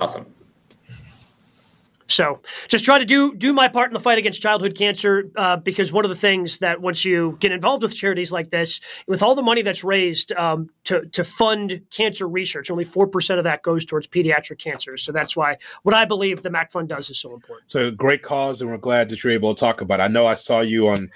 [0.00, 0.26] Awesome.
[2.08, 5.56] So just try to do do my part in the fight against childhood cancer uh,
[5.56, 9.22] because one of the things that once you get involved with charities like this, with
[9.22, 13.44] all the money that's raised um, to to fund cancer research, only four percent of
[13.44, 15.02] that goes towards pediatric cancers.
[15.02, 17.64] So that's why what I believe the MACC Fund does is so important.
[17.64, 20.04] It's a great cause, and we're glad that you're able to talk about it.
[20.04, 21.10] I know I saw you on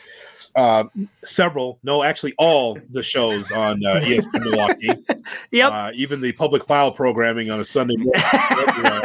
[0.57, 0.85] uh,
[1.23, 4.91] several, no, actually all the shows on uh, ESPN Milwaukee.
[5.53, 5.73] Yep.
[5.73, 8.23] Uh, even the public file programming on a Sunday morning.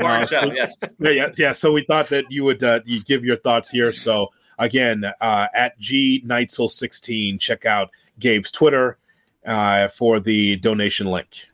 [0.00, 0.74] And Uh, so- yes.
[0.98, 1.52] yeah, yeah, yeah.
[1.52, 3.92] So we thought that you would uh, you give your thoughts here.
[3.92, 8.98] So again, uh, at G Neitzel sixteen, check out Gabe's Twitter
[9.46, 11.46] uh, for the donation link.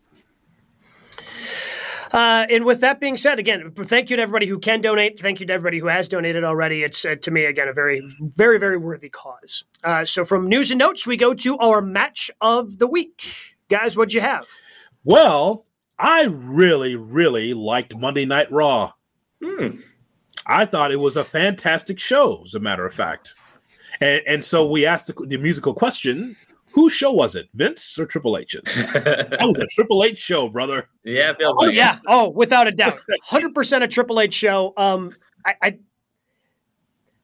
[2.13, 5.21] Uh, and with that being said, again, thank you to everybody who can donate.
[5.21, 6.83] Thank you to everybody who has donated already.
[6.83, 8.01] It's uh, to me again a very,
[8.37, 9.65] very, very worthy cause.
[9.85, 13.25] Uh, so from news and notes, we go to our match of the week,
[13.69, 13.97] guys.
[13.97, 14.47] What'd you have?
[15.05, 15.67] Well,
[15.99, 18.93] I really, really liked Monday Night Raw.
[19.45, 19.81] Hmm.
[20.47, 23.35] I thought it was a fantastic show, as a matter of fact.
[24.01, 26.37] And, and so we asked the, the musical question:
[26.73, 28.85] Whose show was it, Vince or Triple H's?
[28.95, 30.89] That was a Triple H show, brother.
[31.05, 31.77] yeah, it feels Oh like it.
[31.77, 34.73] yeah, oh without a doubt, hundred percent a Triple H show.
[34.77, 35.15] Um,
[35.45, 35.79] I, I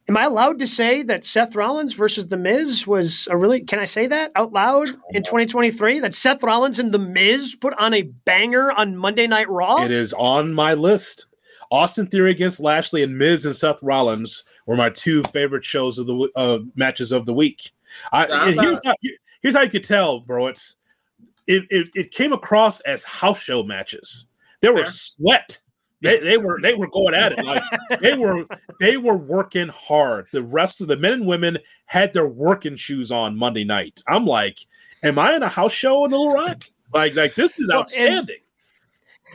[0.09, 3.61] am I allowed to say that Seth Rollins versus The Miz was a really?
[3.61, 6.01] Can I say that out loud in 2023?
[6.01, 9.85] That Seth Rollins and The Miz put on a banger on Monday Night Raw.
[9.85, 11.27] It is on my list.
[11.73, 16.07] Austin Theory against Lashley and Miz and Seth Rollins were my two favorite shows of
[16.07, 17.73] the uh, matches of the week.
[18.13, 18.95] I, and here's, how,
[19.41, 20.49] here's how you could tell, bro.
[20.49, 20.77] It's
[21.47, 24.27] it, it, it came across as house show matches.
[24.61, 25.59] There were sweat.
[26.03, 27.63] They, they were they were going at it like
[28.01, 28.45] they were
[28.81, 30.27] they were working hard.
[30.33, 34.03] The rest of the men and women had their working shoes on Monday night.
[34.09, 34.59] I'm like,
[35.05, 36.65] am I in a house show in Little Rock?
[36.93, 38.37] Like like this is Well, and- outstanding.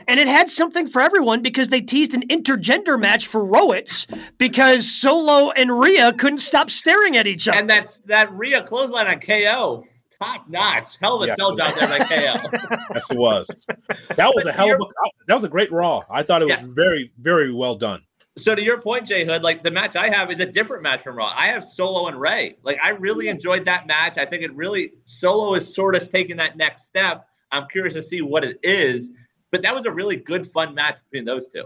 [0.08, 4.06] And it had something for everyone because they teased an intergender match for Rowitz
[4.38, 7.58] because Solo and Rhea couldn't stop staring at each other.
[7.58, 9.84] And that's that Rhea clothesline on KO.
[10.18, 10.96] Top notch.
[11.00, 11.36] Hell of a Yes.
[11.36, 12.78] sell job there by KO.
[12.94, 13.66] Yes, it was.
[14.16, 14.84] That was a hell of a.
[15.28, 16.02] That was a great Raw.
[16.10, 16.72] I thought it was Yeah.
[16.74, 18.00] very, very well done.
[18.38, 21.02] So to your point, Jay Hood, like the match I have is a different match
[21.02, 21.32] from Raw.
[21.36, 22.56] I have Solo and Rey.
[22.62, 24.16] Like I really enjoyed that match.
[24.16, 27.26] I think it really Solo is sort of taking that next step.
[27.52, 29.10] I'm curious to see what it is,
[29.50, 31.64] but that was a really good, fun match between those two.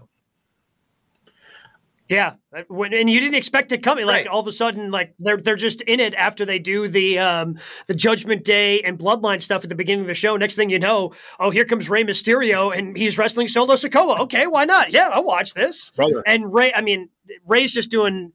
[2.09, 4.05] Yeah, and you didn't expect it coming.
[4.05, 4.27] Like Right.
[4.27, 7.59] all of a sudden, like they're they're just in it after they do the um
[7.87, 10.37] the Judgment Day and Bloodline stuff at the beginning of the show.
[10.37, 14.19] Next thing you know, oh here comes Rey Mysterio and he's wrestling Solo Sikoa.
[14.21, 14.93] Okay, why not?
[14.93, 15.91] Yeah, I'll watch this.
[15.97, 16.23] brother.
[16.27, 17.09] And Rey, I mean,
[17.47, 18.33] Rey's just doing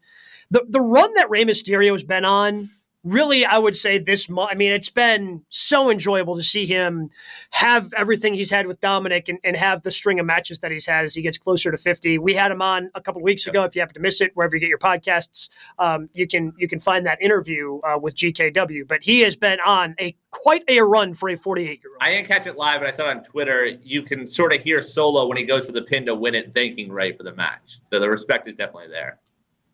[0.50, 2.72] the the run that Rey Mysterio's been on.
[3.04, 4.28] Really, I would say this.
[4.28, 7.10] Mo- I mean, it's been so enjoyable to see him
[7.52, 10.86] have everything he's had with Dominic and, and have the string of matches that he's
[10.86, 12.18] had as he gets closer to fifty.
[12.18, 13.64] We had him on a couple of weeks ago.
[13.64, 15.50] If you happen to miss it, wherever you get your podcasts,
[15.80, 18.88] um, you can you can find that interview uh, with GKW.
[18.88, 22.02] But he has been on a quite a run for a forty-eight year old.
[22.02, 23.68] I didn't catch it live, but I saw it on Twitter.
[23.84, 26.54] You can sort of hear Solo when he goes for the pin to win it,
[26.54, 27.80] thanking Rey for the match.
[27.92, 29.20] So the respect is definitely there.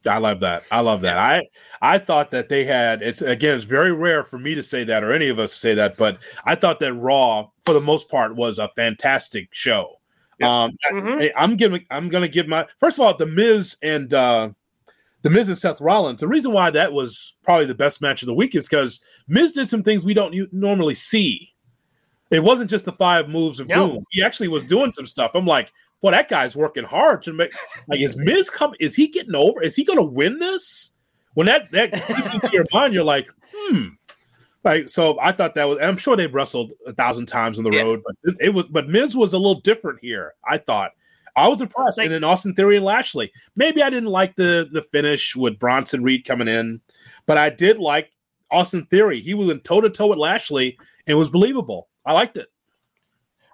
[0.08, 0.64] I love that.
[0.72, 1.18] I love that.
[1.18, 1.48] I
[1.82, 5.04] I thought that they had it's again it's very rare for me to say that
[5.04, 8.10] or any of us to say that, but I thought that Raw for the most
[8.10, 10.00] part was a fantastic show.
[10.40, 10.64] Yeah.
[10.64, 11.32] Um Mhm.
[11.36, 14.50] I, am giving I'm gonna give my first of all the Miz and uh
[15.22, 16.20] the Miz and Seth Rollins.
[16.20, 19.54] The reason why that was probably the best match of the week is because Miz
[19.54, 21.54] did some things we don't u- normally see.
[22.30, 23.88] It wasn't just the five moves of No.
[23.94, 24.04] doom.
[24.12, 25.32] He actually was doing some stuff.
[25.36, 25.72] I'm like,
[26.04, 27.54] well, that guy's working hard to make.
[27.88, 28.74] Like, is Miz come?
[28.80, 29.64] Is he getting over?
[29.64, 30.92] Is he going to win this?
[31.34, 33.88] When that that gets into your mind, you're like, hmm.
[34.64, 35.80] Like, so I thought that was.
[35.82, 37.82] I'm sure they've wrestled a thousand times on the Yeah.
[37.82, 38.66] road, but this, it was.
[38.68, 40.34] But Miz was a little different here.
[40.48, 40.92] I thought.
[41.36, 41.98] I was impressed.
[41.98, 43.32] Like- and then Austin Theory and Lashley.
[43.56, 46.80] Maybe I didn't like the the finish with Bronson Reed coming in,
[47.26, 48.12] but I did like
[48.52, 49.20] Austin Theory.
[49.20, 50.78] He was in toe to toe with Lashley
[51.08, 51.88] and was believable.
[52.06, 52.48] I liked it.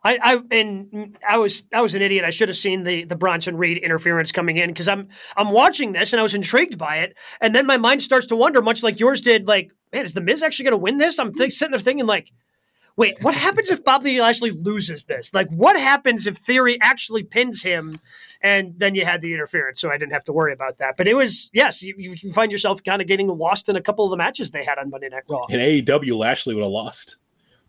[0.03, 2.23] I, I and I was I was an idiot.
[2.23, 5.91] I should have seen the the Bronson Reed interference coming in because I'm I'm watching
[5.91, 8.83] this and I was intrigued by it, and then my mind starts to wonder, much
[8.83, 9.47] like yours did.
[9.47, 11.19] Like, man, is the Miz actually going to win this?
[11.19, 12.31] I'm th- sitting there thinking, like,
[12.95, 15.33] wait, what happens if Bobby Lashley loses this?
[15.33, 17.99] Like, what happens if Theory actually pins him?
[18.41, 20.95] And then you had the interference, so I didn't have to worry about that.
[20.95, 24.05] But it was yes, you, you find yourself kind of getting lost in a couple
[24.05, 25.45] of the matches they had on Monday Night Raw.
[25.49, 27.17] In AEW, Lashley would have lost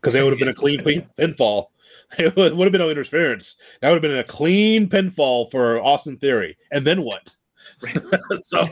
[0.01, 1.66] because they would have been a clean pin- pinfall.
[2.18, 3.56] It would have been no interference.
[3.80, 6.56] That would have been a clean pinfall for Austin Theory.
[6.72, 7.34] And then what?
[8.36, 8.66] so,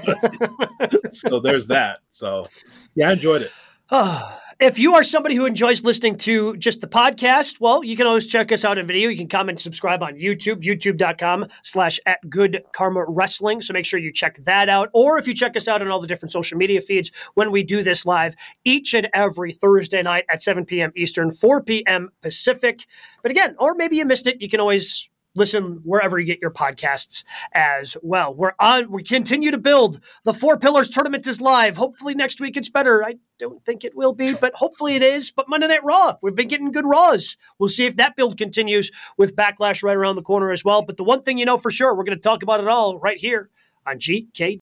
[1.10, 2.00] so there's that.
[2.10, 2.46] So
[2.94, 3.50] yeah, I enjoyed it.
[3.90, 8.08] Ah, if you are somebody who enjoys listening to just the podcast, well, you can
[8.08, 9.08] always check us out in video.
[9.08, 13.62] You can comment and subscribe on YouTube, youtube.com slash at good karma wrestling.
[13.62, 14.90] So make sure you check that out.
[14.92, 17.62] Or if you check us out on all the different social media feeds when we
[17.62, 20.90] do this live each and every Thursday night at 7 p.m.
[20.96, 22.10] Eastern, 4 p.m.
[22.20, 22.84] Pacific.
[23.22, 26.50] But again, or maybe you missed it, you can always listen wherever you get your
[26.50, 28.34] podcasts as well.
[28.34, 30.00] We're on, we continue to build.
[30.24, 31.76] The Four Pillars tournament is live.
[31.76, 33.04] Hopefully next week it's better.
[33.04, 35.30] I don't think it will be, but hopefully it is.
[35.30, 37.36] But Monday Night Raw, we've been getting good Raws.
[37.58, 40.82] We'll see if that build continues with Backlash right around the corner as well.
[40.82, 42.98] But the one thing you know for sure, we're going to talk about it all
[42.98, 43.50] right here
[43.86, 44.56] on GK